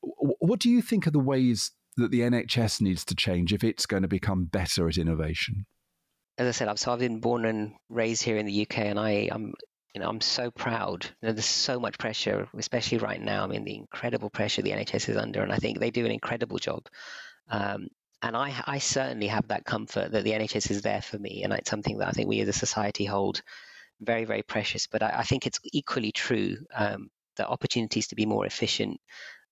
What 0.00 0.60
do 0.60 0.68
you 0.68 0.82
think 0.82 1.06
are 1.06 1.12
the 1.12 1.18
ways 1.18 1.72
that 1.96 2.10
the 2.10 2.20
NHS 2.20 2.80
needs 2.80 3.04
to 3.06 3.14
change 3.14 3.52
if 3.52 3.64
it's 3.64 3.86
going 3.86 4.02
to 4.02 4.08
become 4.08 4.44
better 4.44 4.88
at 4.88 4.98
innovation? 4.98 5.66
As 6.36 6.46
I 6.46 6.50
said, 6.52 6.78
so 6.78 6.92
I've 6.92 7.00
been 7.00 7.20
born 7.20 7.44
and 7.44 7.74
raised 7.88 8.22
here 8.22 8.36
in 8.36 8.46
the 8.46 8.62
UK, 8.62 8.78
and 8.78 8.98
I, 8.98 9.28
am 9.32 9.54
you 9.94 10.00
know, 10.00 10.08
I'm 10.08 10.20
so 10.20 10.52
proud. 10.52 11.06
You 11.22 11.28
know, 11.28 11.32
there's 11.32 11.44
so 11.44 11.80
much 11.80 11.98
pressure, 11.98 12.48
especially 12.56 12.98
right 12.98 13.20
now. 13.20 13.42
I 13.42 13.48
mean, 13.48 13.64
the 13.64 13.74
incredible 13.74 14.30
pressure 14.30 14.62
the 14.62 14.70
NHS 14.70 15.08
is 15.08 15.16
under, 15.16 15.42
and 15.42 15.52
I 15.52 15.56
think 15.56 15.80
they 15.80 15.90
do 15.90 16.04
an 16.04 16.12
incredible 16.12 16.58
job. 16.58 16.86
Um, 17.50 17.88
and 18.22 18.36
I, 18.36 18.52
I 18.66 18.78
certainly 18.78 19.28
have 19.28 19.48
that 19.48 19.64
comfort 19.64 20.12
that 20.12 20.24
the 20.24 20.32
NHS 20.32 20.70
is 20.70 20.82
there 20.82 21.02
for 21.02 21.18
me, 21.18 21.42
and 21.44 21.52
it's 21.52 21.70
something 21.70 21.98
that 21.98 22.08
I 22.08 22.12
think 22.12 22.28
we 22.28 22.40
as 22.40 22.48
a 22.48 22.52
society 22.52 23.04
hold 23.04 23.42
very, 24.00 24.24
very 24.24 24.42
precious. 24.42 24.86
But 24.86 25.02
I, 25.02 25.18
I 25.18 25.22
think 25.22 25.46
it's 25.46 25.60
equally 25.64 26.12
true 26.12 26.56
um, 26.74 27.10
that 27.36 27.48
opportunities 27.48 28.08
to 28.08 28.16
be 28.16 28.26
more 28.26 28.46
efficient 28.46 29.00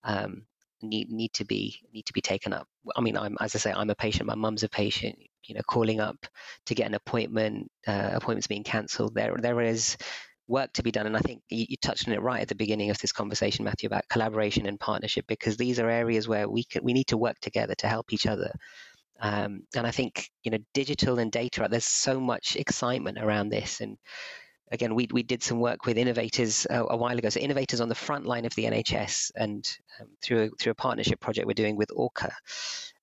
um, 0.03 0.43
need 0.81 1.09
need 1.09 1.33
to 1.33 1.45
be 1.45 1.79
need 1.93 2.05
to 2.05 2.13
be 2.13 2.21
taken 2.21 2.53
up. 2.53 2.67
I 2.95 3.01
mean, 3.01 3.17
I'm 3.17 3.37
as 3.39 3.55
I 3.55 3.59
say, 3.59 3.71
I'm 3.71 3.89
a 3.89 3.95
patient. 3.95 4.27
My 4.27 4.35
mum's 4.35 4.63
a 4.63 4.69
patient. 4.69 5.17
You 5.43 5.55
know, 5.55 5.61
calling 5.65 6.01
up 6.01 6.25
to 6.65 6.75
get 6.75 6.87
an 6.87 6.93
appointment, 6.93 7.71
uh, 7.87 8.09
appointments 8.13 8.47
being 8.47 8.65
cancelled. 8.65 9.15
There, 9.15 9.33
there 9.39 9.61
is 9.61 9.95
work 10.47 10.73
to 10.73 10.83
be 10.83 10.91
done. 10.91 11.05
And 11.05 11.17
I 11.17 11.19
think 11.19 11.41
you, 11.49 11.65
you, 11.69 11.77
touched 11.77 12.07
on 12.07 12.13
it 12.13 12.21
right 12.21 12.41
at 12.41 12.47
the 12.47 12.55
beginning 12.55 12.89
of 12.89 12.97
this 12.99 13.11
conversation, 13.11 13.65
Matthew, 13.65 13.87
about 13.87 14.07
collaboration 14.09 14.65
and 14.65 14.79
partnership, 14.79 15.25
because 15.27 15.57
these 15.57 15.79
are 15.79 15.89
areas 15.89 16.27
where 16.27 16.49
we 16.49 16.63
can, 16.63 16.83
we 16.83 16.93
need 16.93 17.07
to 17.07 17.17
work 17.17 17.39
together 17.39 17.75
to 17.75 17.87
help 17.87 18.13
each 18.13 18.25
other. 18.25 18.51
Um, 19.19 19.61
and 19.75 19.87
I 19.87 19.91
think 19.91 20.29
you 20.43 20.51
know, 20.51 20.59
digital 20.73 21.19
and 21.19 21.31
data. 21.31 21.67
There's 21.69 21.85
so 21.85 22.19
much 22.19 22.55
excitement 22.55 23.17
around 23.19 23.49
this, 23.49 23.81
and 23.81 23.97
again, 24.71 24.95
we, 24.95 25.07
we 25.11 25.23
did 25.23 25.43
some 25.43 25.59
work 25.59 25.85
with 25.85 25.97
innovators 25.97 26.67
a, 26.69 26.83
a 26.83 26.97
while 26.97 27.17
ago. 27.17 27.29
So 27.29 27.39
innovators 27.39 27.81
on 27.81 27.89
the 27.89 27.95
front 27.95 28.25
line 28.25 28.45
of 28.45 28.53
the 28.55 28.65
NHS, 28.65 29.31
and 29.35 29.67
um, 29.99 30.07
through 30.21 30.43
a, 30.43 30.49
through 30.59 30.71
a 30.71 30.75
partnership 30.75 31.19
project 31.19 31.47
we're 31.47 31.53
doing 31.53 31.77
with 31.77 31.89
ORCHA, 31.89 32.31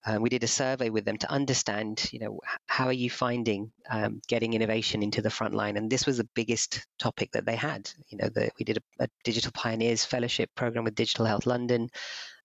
um, 0.06 0.20
we 0.20 0.28
did 0.28 0.44
a 0.44 0.48
survey 0.48 0.90
with 0.90 1.04
them 1.04 1.16
to 1.18 1.30
understand, 1.30 2.10
you 2.12 2.18
know, 2.18 2.38
how 2.66 2.86
are 2.86 2.92
you 2.92 3.08
finding 3.08 3.72
um, 3.90 4.20
getting 4.28 4.52
innovation 4.52 5.02
into 5.02 5.22
the 5.22 5.30
front 5.30 5.54
line? 5.54 5.76
And 5.76 5.90
this 5.90 6.04
was 6.04 6.18
the 6.18 6.28
biggest 6.34 6.86
topic 6.98 7.32
that 7.32 7.46
they 7.46 7.56
had. 7.56 7.90
You 8.08 8.18
know, 8.18 8.28
the, 8.28 8.50
we 8.58 8.64
did 8.64 8.78
a, 8.78 9.04
a, 9.04 9.08
Digital 9.24 9.50
Pioneers 9.52 10.04
Fellowship 10.04 10.50
program 10.54 10.84
with 10.84 10.94
Digital 10.94 11.24
Health 11.24 11.46
London. 11.46 11.88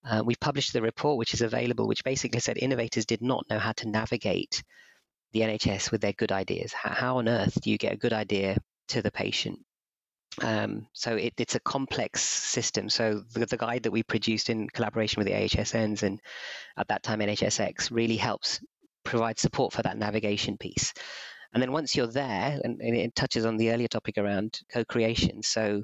Uh, 0.10 0.24
we 0.26 0.36
published 0.36 0.72
the 0.72 0.82
report, 0.82 1.18
which 1.18 1.34
is 1.34 1.42
available, 1.42 1.88
which 1.88 2.06
basically 2.06 2.40
said 2.40 2.58
innovators 2.58 3.06
did 3.06 3.22
not 3.22 3.46
know 3.50 3.60
how 3.60 3.74
to 3.74 3.90
navigate 3.90 4.64
the 5.34 5.42
NHS 5.42 5.92
with 5.92 6.00
their 6.00 6.14
good 6.14 6.32
ideas. 6.32 6.72
How, 6.72 6.92
how 6.92 7.18
on 7.18 7.28
earth 7.28 7.60
do 7.62 7.70
you 7.70 7.78
get 7.78 7.94
a 7.94 7.98
good 7.98 8.14
idea 8.14 8.58
to 8.90 9.02
the 9.02 9.12
patient? 9.12 9.60
Um, 10.42 10.88
so 10.94 11.16
it, 11.16 11.34
it's 11.38 11.56
a 11.56 11.60
complex 11.60 12.22
system. 12.22 12.90
So 12.90 13.24
the, 13.34 13.46
the, 13.46 13.58
guide 13.58 13.84
that 13.84 13.92
we 13.92 14.04
produced 14.04 14.50
in 14.50 14.70
collaboration 14.70 15.20
with 15.20 15.28
the 15.28 15.34
AHSNs 15.34 16.04
and 16.04 16.22
at 16.78 16.88
that 16.88 17.04
time 17.04 17.20
NHSX 17.20 17.92
really 17.92 18.16
helps 18.16 18.62
provide 19.04 19.40
support 19.40 19.74
for 19.74 19.82
that 19.82 19.98
navigation 19.98 20.58
piece. 20.58 20.94
And 21.54 21.62
then 21.62 21.72
once 21.72 21.96
you're 21.96 22.08
there, 22.08 22.60
and, 22.64 22.80
and 22.80 22.96
it 22.96 23.16
touches 23.16 23.46
on 23.46 23.58
the 23.58 23.72
earlier 23.72 23.88
topic 23.88 24.18
around 24.18 24.60
co-creation. 24.72 25.42
So 25.42 25.82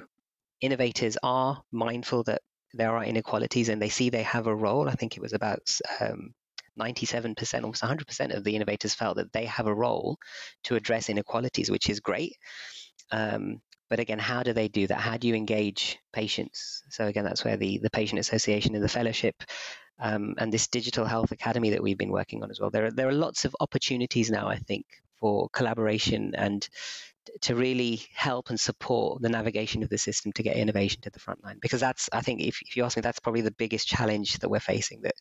innovators 0.61 1.17
are 1.23 1.61
mindful 1.71 2.23
that 2.23 2.41
there 2.73 2.95
are 2.95 3.03
inequalities 3.03 3.69
and 3.69 3.81
they 3.81 3.89
see 3.89 4.09
they 4.09 4.23
have 4.23 4.47
a 4.47 4.55
role. 4.55 4.87
I 4.87 4.93
think 4.93 5.17
it 5.17 5.21
was 5.21 5.33
about 5.33 5.61
um, 5.99 6.33
97%, 6.79 7.63
almost 7.63 7.81
100% 7.81 8.35
of 8.35 8.43
the 8.43 8.55
innovators 8.55 8.93
felt 8.93 9.17
that 9.17 9.31
they 9.33 9.45
have 9.45 9.67
a 9.67 9.73
role 9.73 10.17
to 10.65 10.75
address 10.75 11.09
inequalities, 11.09 11.71
which 11.71 11.89
is 11.89 11.99
great. 11.99 12.35
Um, 13.11 13.61
but 13.89 13.99
again, 13.99 14.19
how 14.19 14.43
do 14.43 14.53
they 14.53 14.67
do 14.67 14.87
that? 14.87 14.99
How 14.99 15.17
do 15.17 15.27
you 15.27 15.35
engage 15.35 15.99
patients? 16.13 16.83
So 16.89 17.05
again, 17.05 17.23
that's 17.23 17.45
where 17.45 17.57
the, 17.57 17.79
the 17.79 17.89
patient 17.89 18.19
association 18.19 18.75
and 18.75 18.83
the 18.83 18.89
fellowship 18.89 19.35
um, 19.99 20.35
and 20.37 20.51
this 20.51 20.67
digital 20.67 21.05
health 21.05 21.31
academy 21.31 21.71
that 21.71 21.83
we've 21.83 21.97
been 21.97 22.11
working 22.11 22.43
on 22.43 22.51
as 22.51 22.59
well. 22.59 22.69
There 22.69 22.85
are, 22.85 22.91
there 22.91 23.07
are 23.07 23.13
lots 23.13 23.45
of 23.45 23.55
opportunities 23.59 24.29
now, 24.29 24.47
I 24.47 24.57
think, 24.57 24.85
for 25.19 25.49
collaboration 25.49 26.33
and 26.35 26.67
to 27.41 27.55
really 27.55 28.03
help 28.13 28.49
and 28.49 28.59
support 28.59 29.21
the 29.21 29.29
navigation 29.29 29.83
of 29.83 29.89
the 29.89 29.97
system 29.97 30.31
to 30.33 30.43
get 30.43 30.57
innovation 30.57 31.01
to 31.01 31.09
the 31.09 31.19
front 31.19 31.43
line. 31.43 31.57
Because 31.61 31.81
that's, 31.81 32.09
I 32.13 32.21
think, 32.21 32.41
if, 32.41 32.61
if 32.61 32.77
you 32.77 32.83
ask 32.83 32.97
me, 32.97 33.01
that's 33.01 33.19
probably 33.19 33.41
the 33.41 33.51
biggest 33.51 33.87
challenge 33.87 34.39
that 34.39 34.49
we're 34.49 34.59
facing. 34.59 35.01
That 35.01 35.15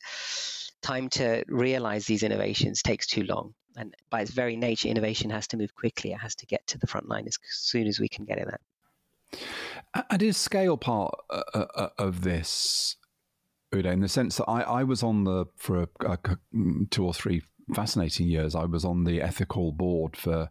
time 0.85 1.09
to 1.09 1.43
realize 1.49 2.07
these 2.07 2.23
innovations 2.23 2.83
takes 2.83 3.07
too 3.07 3.25
long. 3.25 3.55
And 3.77 3.95
by 4.11 4.21
its 4.21 4.31
very 4.31 4.55
nature, 4.55 4.89
innovation 4.89 5.31
has 5.31 5.49
to 5.49 5.57
move 5.57 5.75
quickly. 5.75 6.13
It 6.13 6.19
has 6.19 6.35
to 6.37 6.47
get 6.47 6.65
to 6.69 6.79
the 6.79 6.87
front 6.87 7.09
line 7.09 7.27
as 7.27 7.39
soon 7.51 7.89
as 7.89 7.99
we 7.99 8.09
can 8.09 8.25
get 8.25 8.39
it 8.39 8.47
there. 8.47 10.05
And 10.11 10.23
is 10.23 10.37
scale 10.37 10.77
part 10.77 11.15
uh, 11.31 11.43
uh, 11.55 11.67
uh, 11.75 11.89
of 11.99 12.23
this, 12.23 12.97
Uday, 13.73 13.93
in 13.93 14.01
the 14.01 14.09
sense 14.09 14.37
that 14.37 14.45
I, 14.45 14.63
I 14.63 14.85
was 14.85 15.03
on 15.03 15.25
the, 15.25 15.47
for 15.57 15.83
a, 15.83 15.89
a, 16.07 16.19
two 16.91 17.05
or 17.05 17.15
three 17.15 17.43
fascinating 17.75 18.29
years, 18.29 18.55
I 18.55 18.65
was 18.65 18.85
on 18.85 19.05
the 19.05 19.21
ethical 19.21 19.73
board 19.73 20.17
for 20.17 20.51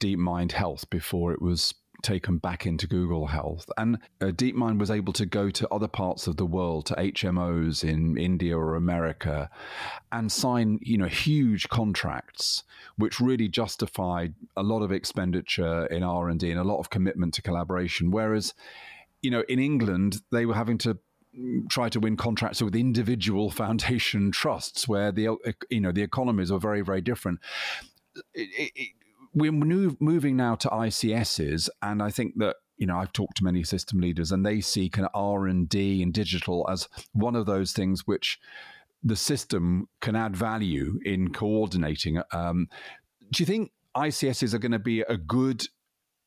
DeepMind 0.00 0.52
Health 0.52 0.88
before 0.88 1.32
it 1.32 1.42
was 1.42 1.74
taken 2.02 2.38
back 2.38 2.66
into 2.66 2.86
Google 2.86 3.26
Health. 3.26 3.68
And 3.76 3.98
uh, 4.20 4.26
DeepMind 4.26 4.78
was 4.78 4.90
able 4.90 5.12
to 5.14 5.26
go 5.26 5.50
to 5.50 5.68
other 5.68 5.88
parts 5.88 6.26
of 6.26 6.36
the 6.36 6.46
world, 6.46 6.86
to 6.86 6.94
HMOs 6.94 7.82
in 7.82 8.16
India 8.16 8.56
or 8.56 8.76
America, 8.76 9.50
and 10.12 10.30
sign, 10.30 10.78
you 10.82 10.98
know, 10.98 11.08
huge 11.08 11.68
contracts, 11.68 12.62
which 12.96 13.20
really 13.20 13.48
justified 13.48 14.34
a 14.56 14.62
lot 14.62 14.82
of 14.82 14.92
expenditure 14.92 15.86
in 15.86 16.02
R 16.02 16.28
and 16.28 16.40
D 16.40 16.50
and 16.50 16.60
a 16.60 16.64
lot 16.64 16.78
of 16.78 16.90
commitment 16.90 17.34
to 17.34 17.42
collaboration. 17.42 18.10
Whereas, 18.10 18.54
you 19.22 19.30
know, 19.30 19.44
in 19.48 19.58
England, 19.58 20.22
they 20.30 20.46
were 20.46 20.54
having 20.54 20.78
to 20.78 20.98
try 21.68 21.88
to 21.88 22.00
win 22.00 22.16
contracts 22.16 22.62
with 22.62 22.74
individual 22.74 23.50
foundation 23.64 24.30
trusts 24.30 24.88
where 24.88 25.12
the 25.12 25.36
you 25.68 25.80
know 25.80 25.92
the 25.92 26.02
economies 26.02 26.50
are 26.50 26.58
very 26.58 26.80
very 26.80 27.00
different 27.00 27.38
it, 28.34 28.72
it, 28.74 28.88
we're 29.38 29.52
moving 30.00 30.36
now 30.36 30.54
to 30.56 30.68
ICSs, 30.68 31.68
and 31.82 32.02
I 32.02 32.10
think 32.10 32.34
that 32.36 32.56
you 32.76 32.86
know 32.86 32.98
I've 32.98 33.12
talked 33.12 33.36
to 33.38 33.44
many 33.44 33.64
system 33.64 34.00
leaders, 34.00 34.32
and 34.32 34.44
they 34.44 34.60
see 34.60 34.88
kind 34.88 35.06
of 35.06 35.10
R 35.14 35.46
and 35.46 35.68
D 35.68 36.02
and 36.02 36.12
digital 36.12 36.68
as 36.70 36.88
one 37.12 37.36
of 37.36 37.46
those 37.46 37.72
things 37.72 38.06
which 38.06 38.38
the 39.02 39.16
system 39.16 39.88
can 40.00 40.16
add 40.16 40.36
value 40.36 40.98
in 41.04 41.32
coordinating. 41.32 42.20
Um, 42.32 42.68
do 43.30 43.42
you 43.42 43.46
think 43.46 43.72
ICSs 43.96 44.54
are 44.54 44.58
going 44.58 44.72
to 44.72 44.78
be 44.78 45.00
a 45.02 45.16
good 45.16 45.66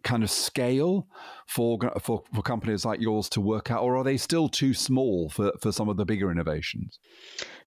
kind 0.04 0.24
of 0.24 0.32
scale 0.32 1.08
for, 1.48 1.78
for 2.02 2.24
for 2.34 2.42
companies 2.42 2.86
like 2.86 3.02
yours 3.02 3.30
to 3.30 3.42
work 3.42 3.72
out, 3.72 3.84
or 3.84 3.98
are 3.98 4.04
they 4.04 4.18
still 4.18 4.50
too 4.50 4.74
small 4.74 5.30
for, 5.30 5.52
for 5.62 5.72
some 5.72 5.90
of 5.90 5.98
the 5.98 6.06
bigger 6.06 6.32
innovations? 6.32 7.00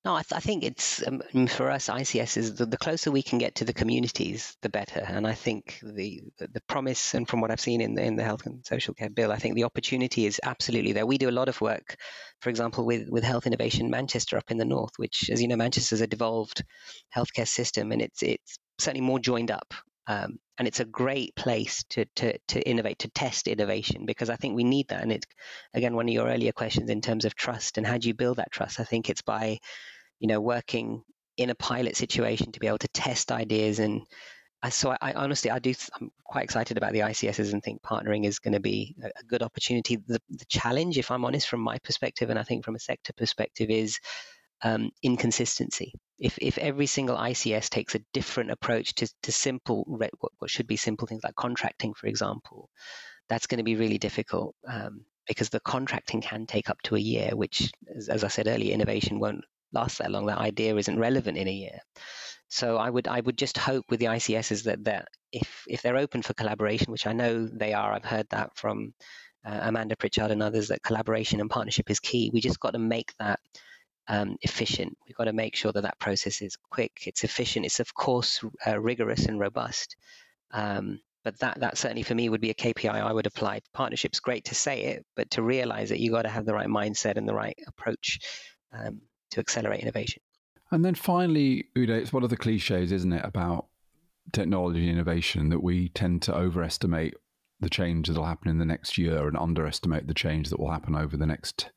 No, 0.05 0.15
I, 0.15 0.23
th- 0.23 0.37
I 0.37 0.41
think 0.41 0.65
it's 0.65 1.07
um, 1.07 1.23
for 1.47 1.71
us. 1.71 1.89
ICS 1.89 2.37
is 2.37 2.55
the, 2.57 2.67
the, 2.67 2.77
closer 2.77 3.11
we 3.11 3.23
can 3.23 3.39
get 3.39 3.55
to 3.55 3.65
the 3.65 3.73
communities, 3.73 4.55
the 4.61 4.69
better. 4.69 5.01
And 5.01 5.27
I 5.27 5.33
think 5.33 5.81
the, 5.83 6.21
the, 6.39 6.49
the 6.49 6.61
promise, 6.69 7.15
and 7.15 7.27
from 7.27 7.41
what 7.41 7.51
I've 7.51 7.61
seen 7.61 7.81
in 7.81 7.95
the, 7.95 8.03
in 8.03 8.17
the 8.17 8.23
health 8.23 8.45
and 8.45 8.65
social 8.67 8.93
care 8.93 9.09
bill, 9.09 9.33
I 9.33 9.39
think 9.39 9.55
the 9.55 9.65
opportunity 9.65 10.27
is 10.27 10.39
absolutely 10.45 10.93
there. 10.93 11.07
We 11.07 11.17
do 11.17 11.31
a 11.31 11.39
lot 11.39 11.49
of 11.49 11.59
work, 11.63 11.97
for 12.41 12.51
example, 12.51 12.85
with 12.85 13.09
with 13.09 13.25
Health 13.25 13.47
Innovation 13.47 13.89
Manchester 13.89 14.37
up 14.37 14.51
in 14.51 14.59
the 14.59 14.67
north, 14.67 14.93
which, 14.99 15.31
as 15.31 15.41
you 15.41 15.49
know, 15.49 15.57
Manchester 15.57 15.95
is 15.95 16.03
a 16.03 16.07
devolved 16.07 16.63
healthcare 17.17 17.49
system, 17.49 17.91
and 17.91 18.03
it's 18.03 18.23
it's 18.23 18.59
certainly 18.79 19.07
more 19.07 19.19
joined 19.19 19.51
up 19.51 19.73
um, 20.07 20.39
and 20.59 20.69
it's 20.69 20.81
a 20.81 20.85
great 20.85 21.35
place 21.35 21.85
to, 21.91 22.05
to, 22.17 22.39
to 22.49 22.69
innovate, 22.69 23.01
to 23.01 23.09
test 23.09 23.49
innovation, 23.49 24.07
because 24.07 24.31
I 24.31 24.37
think 24.37 24.55
we 24.55 24.65
need 24.65 24.89
that. 24.89 25.03
And 25.03 25.13
it's, 25.13 25.27
again, 25.73 25.97
one 25.97 26.09
of 26.09 26.15
your 26.15 26.29
earlier 26.29 26.53
questions 26.53 26.91
in 26.91 27.01
terms 27.01 27.25
of 27.25 27.35
trust 27.35 27.79
and 27.79 27.87
how 27.87 27.99
do 27.99 28.09
you 28.09 28.15
build 28.15 28.37
that 28.37 28.53
trust? 28.53 28.79
I 28.79 28.85
think 28.85 29.11
it's 29.11 29.23
by, 29.23 29.59
you 30.21 30.29
know, 30.29 30.41
working 30.41 31.03
in 31.37 31.51
a 31.51 31.55
pilot 31.55 31.97
situation 31.97 32.53
to 32.53 32.61
be 32.61 32.69
able 32.69 32.79
to 32.79 32.89
test 32.89 33.33
ideas. 33.33 33.81
And 33.81 34.03
so 34.71 34.93
I, 34.93 34.99
I 35.01 35.13
honestly, 35.15 35.51
I 35.51 35.59
do, 35.59 35.75
I'm 35.99 36.11
quite 36.25 36.45
excited 36.45 36.77
about 36.77 36.93
the 36.93 37.01
ICSs 37.01 37.53
and 37.53 37.63
think 37.63 37.83
partnering 37.83 38.25
is 38.25 38.39
going 38.39 38.55
to 38.55 38.61
be 38.61 38.95
a, 39.03 39.07
a 39.07 39.25
good 39.27 39.43
opportunity. 39.43 39.97
The, 39.97 40.21
the 40.29 40.47
challenge, 40.49 40.99
if 40.99 41.11
I'm 41.11 41.25
honest, 41.25 41.49
from 41.49 41.61
my 41.61 41.79
perspective, 41.83 42.31
and 42.31 42.39
I 42.39 42.45
think 42.45 42.65
from 42.65 42.77
a 42.77 42.81
sector 42.81 43.13
perspective, 43.17 43.71
is 43.71 43.99
um, 44.63 44.91
inconsistency. 45.03 45.93
If, 46.19 46.39
if 46.41 46.59
every 46.59 46.87
single 46.87 47.17
ICS 47.17 47.69
takes 47.69 47.95
a 47.95 48.01
different 48.13 48.51
approach 48.51 48.95
to, 48.97 49.09
to 49.23 49.33
simple, 49.33 49.85
what, 49.87 50.11
what 50.39 50.51
should 50.51 50.67
be 50.67 50.77
simple 50.77 51.07
things 51.09 51.25
like 51.25 51.35
contracting, 51.35 51.93
for 51.95 52.07
example, 52.07 52.71
that's 53.29 53.47
going 53.47 53.59
to 53.59 53.65
be 53.65 53.77
really 53.77 53.99
difficult 53.99 54.55
um, 54.69 55.05
because 55.27 55.49
the 55.49 55.61
contracting 55.61 56.21
can 56.21 56.47
take 56.47 56.71
up 56.71 56.81
to 56.83 56.97
a 56.97 57.01
year, 57.01 57.31
which, 57.35 57.71
as, 57.97 58.09
as 58.09 58.25
I 58.25 58.29
said 58.29 58.47
earlier, 58.47 58.73
innovation 58.73 59.19
won't 59.19 59.45
last 59.73 59.99
that 59.99 60.11
long. 60.11 60.27
That 60.27 60.39
idea 60.39 60.77
isn't 60.77 60.99
relevant 60.99 61.37
in 61.37 61.49
a 61.49 61.53
year. 61.53 61.79
So 62.49 62.77
I 62.77 62.91
would 62.91 63.09
I 63.09 63.21
would 63.21 63.39
just 63.39 63.59
hope 63.59 63.85
with 63.91 64.01
the 64.01 64.07
ICSs 64.07 64.65
that 64.65 64.85
that 64.85 65.09
if 65.33 65.65
if 65.67 65.83
they're 65.83 65.97
open 65.97 66.23
for 66.23 66.35
collaboration, 66.35 66.93
which 66.93 67.07
I 67.07 67.13
know 67.13 67.47
they 67.47 67.73
are, 67.73 67.93
I've 67.93 68.05
heard 68.05 68.27
that 68.31 68.51
from 68.55 68.95
uh, 69.45 69.61
Amanda 69.63 69.97
Pritchard 69.97 70.31
and 70.31 70.43
others 70.43 70.69
that 70.69 70.83
collaboration 70.83 71.41
and 71.41 71.51
partnership 71.51 71.91
is 71.91 72.01
key. 72.01 72.31
We 72.33 72.41
just 72.41 72.61
got 72.61 72.73
to 72.73 72.79
make 72.79 73.13
that 73.19 73.41
um, 74.09 74.37
efficient. 74.43 74.97
We've 75.07 75.17
got 75.17 75.25
to 75.25 75.33
make 75.33 75.57
sure 75.57 75.73
that 75.73 75.83
that 75.83 75.99
process 75.99 76.43
is 76.43 76.57
quick, 76.71 77.05
it's 77.07 77.25
efficient, 77.25 77.67
it's 77.67 77.81
of 77.81 77.95
course 77.95 78.45
uh, 78.67 78.79
rigorous 78.79 79.27
and 79.27 79.39
robust. 79.39 79.97
Um, 80.53 81.01
but 81.25 81.39
that 81.41 81.59
that 81.61 81.79
certainly 81.79 82.03
for 82.03 82.15
me 82.15 82.29
would 82.29 82.43
be 82.43 82.51
a 82.51 82.55
KPI 82.55 82.91
I 82.91 83.13
would 83.13 83.27
apply. 83.27 83.61
Partnership's 83.73 84.21
great 84.21 84.45
to 84.47 84.55
say 84.55 84.83
it, 84.83 85.07
but 85.17 85.31
to 85.31 85.43
realize 85.43 85.91
it, 85.91 85.99
you 85.99 86.11
got 86.11 86.23
to 86.23 86.29
have 86.29 86.45
the 86.45 86.55
right 86.55 86.69
mindset 86.69 87.17
and 87.17 87.27
the 87.27 87.35
right 87.35 87.59
approach 87.67 88.21
um, 88.73 89.01
to 89.31 89.41
accelerate 89.41 89.81
innovation. 89.81 90.23
And 90.71 90.85
then 90.85 90.95
finally, 90.95 91.69
it's 91.75 92.13
one 92.13 92.25
of 92.25 92.31
the 92.31 92.37
cliches, 92.37 92.93
isn't 92.93 93.13
it, 93.13 93.25
about 93.25 93.67
technology 94.33 94.91
innovation 94.91 95.49
that 95.51 95.63
we 95.63 95.89
tend 95.91 96.23
to 96.23 96.35
overestimate 96.35 97.15
the 97.61 97.71
change 97.71 98.09
that 98.09 98.17
will 98.17 98.25
happen 98.25 98.51
in 98.51 98.59
the 98.59 98.65
next 98.65 98.99
year 98.99 99.29
and 99.29 99.37
underestimate 99.37 100.07
the 100.07 100.15
change 100.15 100.51
that 100.51 100.59
will 100.59 100.71
happen 100.71 100.95
over 100.95 101.17
the 101.17 101.27
next 101.27 101.71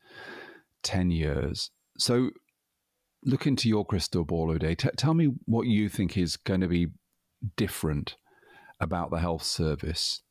10 0.83 1.11
years. 1.11 1.69
So, 1.97 2.31
look 3.23 3.47
into 3.47 3.67
your 3.67 3.85
crystal 3.85 4.25
ball, 4.25 4.47
Uday. 4.47 4.77
T- 4.77 4.89
tell 4.97 5.13
me 5.13 5.33
what 5.45 5.67
you 5.67 5.89
think 5.89 6.17
is 6.17 6.37
going 6.37 6.61
to 6.61 6.67
be 6.67 6.87
different 7.55 8.15
about 8.79 9.11
the 9.11 9.19
health 9.19 9.43
service 9.43 10.21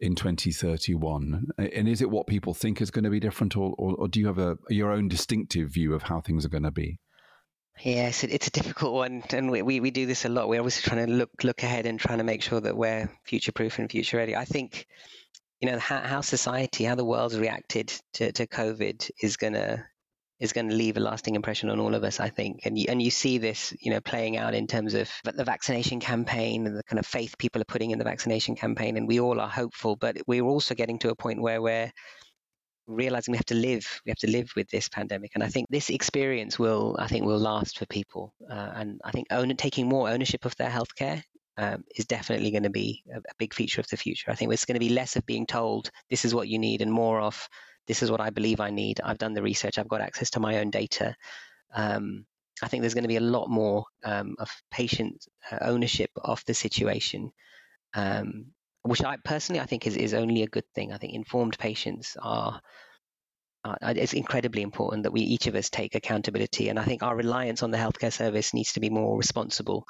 in 0.00 0.14
2031? 0.14 1.48
And 1.58 1.88
is 1.88 2.00
it 2.00 2.10
what 2.10 2.26
people 2.26 2.54
think 2.54 2.80
is 2.80 2.90
going 2.90 3.04
to 3.04 3.10
be 3.10 3.20
different, 3.20 3.56
or, 3.56 3.74
or, 3.78 3.94
or 3.96 4.08
do 4.08 4.20
you 4.20 4.26
have 4.26 4.38
a 4.38 4.56
your 4.68 4.92
own 4.92 5.08
distinctive 5.08 5.70
view 5.70 5.94
of 5.94 6.02
how 6.02 6.20
things 6.20 6.44
are 6.44 6.50
going 6.50 6.62
to 6.62 6.70
be? 6.70 6.98
Yes, 7.80 8.24
it's 8.24 8.48
a 8.48 8.50
difficult 8.50 8.92
one, 8.92 9.22
and 9.30 9.52
we, 9.52 9.62
we, 9.62 9.78
we 9.78 9.92
do 9.92 10.06
this 10.06 10.24
a 10.24 10.28
lot. 10.28 10.48
We're 10.48 10.58
always 10.58 10.80
trying 10.80 11.06
to 11.06 11.12
look 11.12 11.30
look 11.44 11.62
ahead 11.62 11.86
and 11.86 11.98
trying 11.98 12.18
to 12.18 12.24
make 12.24 12.42
sure 12.42 12.60
that 12.60 12.76
we're 12.76 13.08
future 13.24 13.52
proof 13.52 13.78
and 13.78 13.90
future 13.90 14.16
ready. 14.16 14.34
I 14.34 14.44
think, 14.44 14.86
you 15.60 15.70
know, 15.70 15.78
how, 15.78 16.00
how 16.00 16.20
society, 16.20 16.84
how 16.84 16.96
the 16.96 17.04
world's 17.04 17.38
reacted 17.38 17.92
to, 18.14 18.32
to 18.32 18.48
COVID 18.48 19.10
is 19.22 19.36
going 19.36 19.52
to 19.52 19.84
is 20.40 20.52
going 20.52 20.68
to 20.68 20.74
leave 20.74 20.96
a 20.96 21.00
lasting 21.00 21.34
impression 21.34 21.68
on 21.68 21.80
all 21.80 21.94
of 21.94 22.04
us, 22.04 22.20
I 22.20 22.28
think. 22.28 22.60
And 22.64 22.78
you, 22.78 22.86
and 22.88 23.02
you 23.02 23.10
see 23.10 23.38
this, 23.38 23.74
you 23.80 23.90
know, 23.90 24.00
playing 24.00 24.36
out 24.36 24.54
in 24.54 24.66
terms 24.66 24.94
of 24.94 25.10
the 25.24 25.44
vaccination 25.44 26.00
campaign 26.00 26.66
and 26.66 26.76
the 26.76 26.84
kind 26.84 26.98
of 26.98 27.06
faith 27.06 27.36
people 27.38 27.60
are 27.60 27.66
putting 27.66 27.90
in 27.90 27.98
the 27.98 28.04
vaccination 28.04 28.54
campaign. 28.54 28.96
And 28.96 29.08
we 29.08 29.20
all 29.20 29.40
are 29.40 29.48
hopeful, 29.48 29.96
but 29.96 30.16
we're 30.26 30.44
also 30.44 30.74
getting 30.74 30.98
to 31.00 31.10
a 31.10 31.16
point 31.16 31.40
where 31.40 31.60
we're 31.60 31.92
realizing 32.86 33.32
we 33.32 33.38
have 33.38 33.44
to 33.44 33.54
live 33.54 34.00
we 34.06 34.10
have 34.10 34.18
to 34.18 34.30
live 34.30 34.50
with 34.56 34.68
this 34.70 34.88
pandemic 34.88 35.30
and 35.34 35.44
i 35.44 35.46
think 35.46 35.66
this 35.68 35.90
experience 35.90 36.58
will 36.58 36.96
i 36.98 37.06
think 37.06 37.24
will 37.24 37.38
last 37.38 37.78
for 37.78 37.84
people 37.86 38.32
uh, 38.50 38.70
and 38.76 38.98
i 39.04 39.10
think 39.10 39.26
own, 39.30 39.54
taking 39.56 39.86
more 39.86 40.08
ownership 40.08 40.46
of 40.46 40.56
their 40.56 40.70
healthcare 40.70 41.22
um, 41.58 41.84
is 41.96 42.06
definitely 42.06 42.50
going 42.50 42.62
to 42.62 42.70
be 42.70 43.02
a, 43.12 43.18
a, 43.18 43.34
big 43.38 43.52
feature 43.52 43.80
of 43.80 43.88
the 43.88 43.96
future 43.96 44.30
i 44.30 44.34
think 44.34 44.50
it's 44.50 44.64
going 44.64 44.74
to 44.74 44.80
be 44.80 44.88
less 44.88 45.16
of 45.16 45.26
being 45.26 45.46
told 45.46 45.90
this 46.08 46.24
is 46.24 46.34
what 46.34 46.48
you 46.48 46.58
need 46.58 46.80
and 46.80 46.90
more 46.90 47.20
of 47.20 47.46
this 47.88 48.02
is 48.02 48.10
what 48.10 48.20
I 48.20 48.30
believe 48.30 48.60
I 48.60 48.70
need. 48.70 49.00
I've 49.02 49.18
done 49.18 49.34
the 49.34 49.42
research. 49.42 49.78
I've 49.78 49.88
got 49.88 50.02
access 50.02 50.30
to 50.30 50.40
my 50.40 50.58
own 50.58 50.70
data. 50.70 51.16
Um, 51.74 52.26
I 52.62 52.68
think 52.68 52.82
there's 52.82 52.94
going 52.94 53.04
to 53.04 53.08
be 53.08 53.16
a 53.16 53.20
lot 53.20 53.48
more 53.48 53.84
um, 54.04 54.36
of 54.38 54.50
patient 54.70 55.26
uh, 55.50 55.58
ownership 55.62 56.10
of 56.16 56.44
the 56.46 56.54
situation, 56.54 57.32
um, 57.94 58.46
which 58.82 59.02
I 59.02 59.16
personally 59.24 59.60
I 59.60 59.66
think 59.66 59.86
is, 59.86 59.96
is 59.96 60.14
only 60.14 60.42
a 60.42 60.48
good 60.48 60.68
thing. 60.74 60.92
I 60.92 60.98
think 60.98 61.14
informed 61.14 61.58
patients 61.58 62.16
are 62.22 62.60
it's 63.82 64.12
incredibly 64.12 64.62
important 64.62 65.02
that 65.02 65.12
we 65.12 65.20
each 65.20 65.46
of 65.46 65.54
us 65.54 65.70
take 65.70 65.94
accountability. 65.94 66.68
And 66.68 66.78
I 66.78 66.84
think 66.84 67.02
our 67.02 67.16
reliance 67.16 67.62
on 67.62 67.70
the 67.70 67.78
healthcare 67.78 68.12
service 68.12 68.54
needs 68.54 68.72
to 68.74 68.80
be 68.80 68.90
more 68.90 69.16
responsible. 69.16 69.86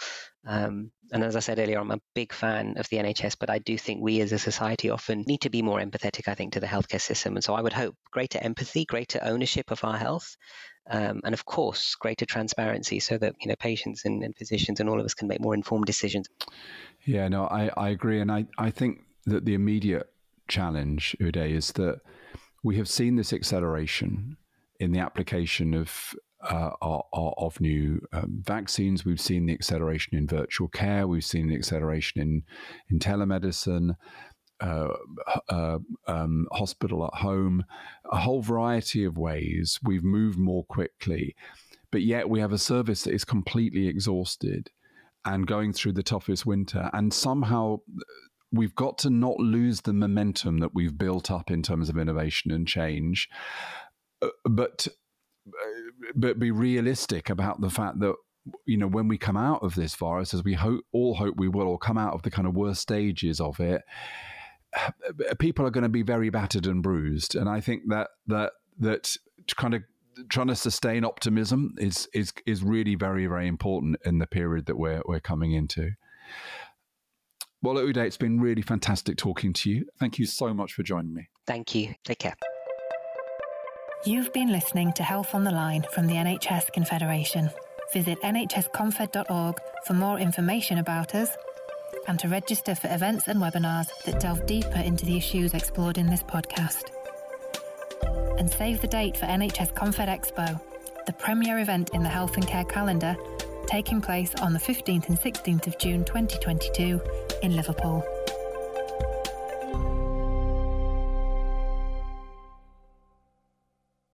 Um, 0.46 0.90
and 1.12 1.24
as 1.24 1.36
I 1.36 1.40
said 1.40 1.58
earlier, 1.58 1.78
I'm 1.78 1.90
a 1.90 2.00
big 2.14 2.32
fan 2.32 2.74
of 2.76 2.88
the 2.88 2.98
NHS, 2.98 3.36
but 3.38 3.50
I 3.50 3.58
do 3.58 3.76
think 3.78 4.00
we 4.00 4.20
as 4.20 4.32
a 4.32 4.38
society 4.38 4.90
often 4.90 5.24
need 5.26 5.42
to 5.42 5.50
be 5.50 5.62
more 5.62 5.80
empathetic, 5.80 6.28
I 6.28 6.34
think, 6.34 6.52
to 6.52 6.60
the 6.60 6.66
healthcare 6.66 7.00
system. 7.00 7.36
And 7.36 7.44
so 7.44 7.54
I 7.54 7.60
would 7.60 7.72
hope 7.72 7.94
greater 8.10 8.38
empathy, 8.40 8.84
greater 8.84 9.20
ownership 9.22 9.70
of 9.70 9.84
our 9.84 9.96
health, 9.96 10.36
um, 10.90 11.20
and 11.24 11.34
of 11.34 11.44
course, 11.44 11.94
greater 11.96 12.24
transparency 12.24 13.00
so 13.00 13.18
that, 13.18 13.34
you 13.40 13.48
know, 13.48 13.56
patients 13.58 14.04
and, 14.04 14.22
and 14.22 14.36
physicians 14.36 14.80
and 14.80 14.88
all 14.88 14.98
of 14.98 15.04
us 15.04 15.14
can 15.14 15.28
make 15.28 15.40
more 15.40 15.54
informed 15.54 15.86
decisions. 15.86 16.28
Yeah, 17.04 17.28
no, 17.28 17.44
I, 17.44 17.70
I 17.76 17.90
agree. 17.90 18.20
And 18.20 18.32
I, 18.32 18.46
I 18.56 18.70
think 18.70 19.00
that 19.26 19.44
the 19.44 19.54
immediate 19.54 20.10
challenge, 20.48 21.14
Uday, 21.20 21.50
is 21.50 21.72
that 21.72 22.00
we 22.68 22.76
have 22.76 22.87
seen 22.87 23.16
this 23.16 23.33
acceleration 23.33 24.37
in 24.78 24.92
the 24.92 24.98
application 24.98 25.72
of 25.72 26.14
uh, 26.42 26.70
of 26.83 27.59
new 27.62 27.98
um, 28.12 28.42
vaccines. 28.44 29.07
We've 29.07 29.26
seen 29.31 29.46
the 29.46 29.54
acceleration 29.54 30.18
in 30.18 30.26
virtual 30.26 30.68
care. 30.68 31.09
We've 31.09 31.24
seen 31.24 31.48
the 31.48 31.54
acceleration 31.54 32.20
in 32.20 32.42
in 32.90 32.98
telemedicine, 32.98 33.94
uh, 34.61 34.88
uh, 35.48 35.78
um, 36.07 36.46
hospital 36.52 37.07
at 37.07 37.18
home, 37.20 37.64
a 38.12 38.18
whole 38.18 38.42
variety 38.42 39.02
of 39.02 39.16
ways. 39.16 39.81
We've 39.83 40.04
moved 40.04 40.38
more 40.38 40.64
quickly, 40.66 41.35
but 41.90 42.02
yet 42.02 42.28
we 42.28 42.38
have 42.40 42.52
a 42.52 42.59
service 42.59 43.04
that 43.04 43.14
is 43.14 43.24
completely 43.24 43.88
exhausted 43.88 44.70
and 45.24 45.46
going 45.46 45.72
through 45.72 45.92
the 45.92 46.02
toughest 46.02 46.44
winter. 46.44 46.90
And 46.92 47.14
somehow 47.14 47.81
we've 48.52 48.74
got 48.74 48.98
to 48.98 49.11
not 49.11 49.38
lose 49.38 49.82
the 49.82 49.92
momentum 49.92 50.58
that 50.58 50.74
we've 50.74 50.96
built 50.96 51.30
up 51.30 51.50
in 51.50 51.62
terms 51.62 51.88
of 51.88 51.98
innovation 51.98 52.50
and 52.50 52.66
change, 52.66 53.28
uh, 54.22 54.28
but 54.44 54.88
uh, 55.48 56.11
but 56.14 56.38
be 56.38 56.50
realistic 56.50 57.30
about 57.30 57.61
the 57.61 57.70
fact 57.70 58.00
that 58.00 58.14
you 58.64 58.76
know 58.76 58.87
when 58.87 59.08
we 59.08 59.18
come 59.18 59.37
out 59.37 59.62
of 59.62 59.74
this 59.74 59.94
virus, 59.94 60.34
as 60.34 60.44
we 60.44 60.54
hope 60.54 60.84
all 60.92 61.14
hope 61.14 61.37
we 61.37 61.48
will, 61.48 61.68
or 61.68 61.78
come 61.78 61.98
out 61.98 62.14
of 62.14 62.22
the 62.22 62.30
kind 62.30 62.48
of 62.48 62.54
worst 62.54 62.80
stages 62.80 63.40
of 63.40 63.61
it, 63.61 63.82
people 65.38 65.66
are 65.66 65.70
going 65.70 65.82
to 65.82 65.88
be 65.88 66.02
very 66.02 66.30
battered 66.30 66.66
and 66.66 66.82
bruised, 66.82 67.34
and 67.34 67.48
I 67.48 67.61
think 67.61 67.82
that 67.88 68.08
that 68.26 68.52
that 68.78 69.16
kind 69.56 69.74
of 69.74 69.82
trying 70.28 70.48
to 70.48 70.56
sustain 70.56 71.04
optimism 71.04 71.74
is 71.78 72.08
is 72.12 72.32
is 72.46 72.62
really 72.62 72.94
very 72.94 73.26
very 73.26 73.46
important 73.46 73.96
in 74.04 74.18
the 74.18 74.26
period 74.26 74.66
that 74.66 74.76
we're 74.76 75.02
we're 75.06 75.20
coming 75.20 75.52
into. 75.52 75.92
Well, 77.61 77.75
Uday, 77.75 78.07
it's 78.07 78.16
been 78.16 78.40
really 78.40 78.62
fantastic 78.62 79.16
talking 79.16 79.53
to 79.55 79.71
you. 79.71 79.87
Thank 79.99 80.18
you 80.18 80.27
so 80.27 80.55
much 80.55 80.75
for 80.75 80.85
joining 80.85 81.12
me. 81.12 81.29
Thank 81.44 81.75
you. 81.75 81.94
Take 82.05 82.21
care. 82.21 82.35
You've 84.07 84.33
been 84.33 84.53
listening 84.53 84.92
to 84.92 85.03
Health 85.03 85.35
on 85.35 85.42
the 85.42 85.51
Line 85.51 85.85
from 85.92 86.07
the 86.07 86.14
NHS 86.14 86.73
Confederation. 86.73 87.51
Visit 87.92 88.21
nhsconfed.org 88.23 89.57
for 89.87 89.94
more 89.94 90.21
information 90.21 90.79
about 90.79 91.16
us 91.16 91.31
and 92.07 92.18
to 92.21 92.29
register 92.29 92.77
for 92.77 92.94
events 92.94 93.27
and 93.27 93.40
webinars 93.40 93.88
that 94.05 94.21
delve 94.21 94.47
deeper 94.47 94.79
into 94.79 95.05
the 95.05 95.16
issues 95.16 95.53
explored 95.53 95.99
in 95.99 96.07
this 96.07 96.23
podcast. 96.23 96.85
And 98.38 98.49
save 98.49 98.81
the 98.81 98.87
date 98.87 99.16
for 99.16 99.27
NHS 99.27 99.75
Confed 99.75 100.07
Expo, 100.09 100.61
the 101.07 101.12
premier 101.14 101.59
event 101.59 101.90
in 101.92 102.05
the 102.05 102.09
health 102.09 102.37
and 102.37 102.47
care 102.47 102.64
calendar 102.64 103.16
taking 103.68 104.00
place 104.00 104.35
on 104.37 104.54
the 104.54 104.59
15th 104.59 105.09
and 105.09 105.20
16th 105.20 105.66
of 105.66 105.78
June 105.78 106.02
2022 106.02 107.00
in 107.42 107.54
Liverpool. 107.54 108.02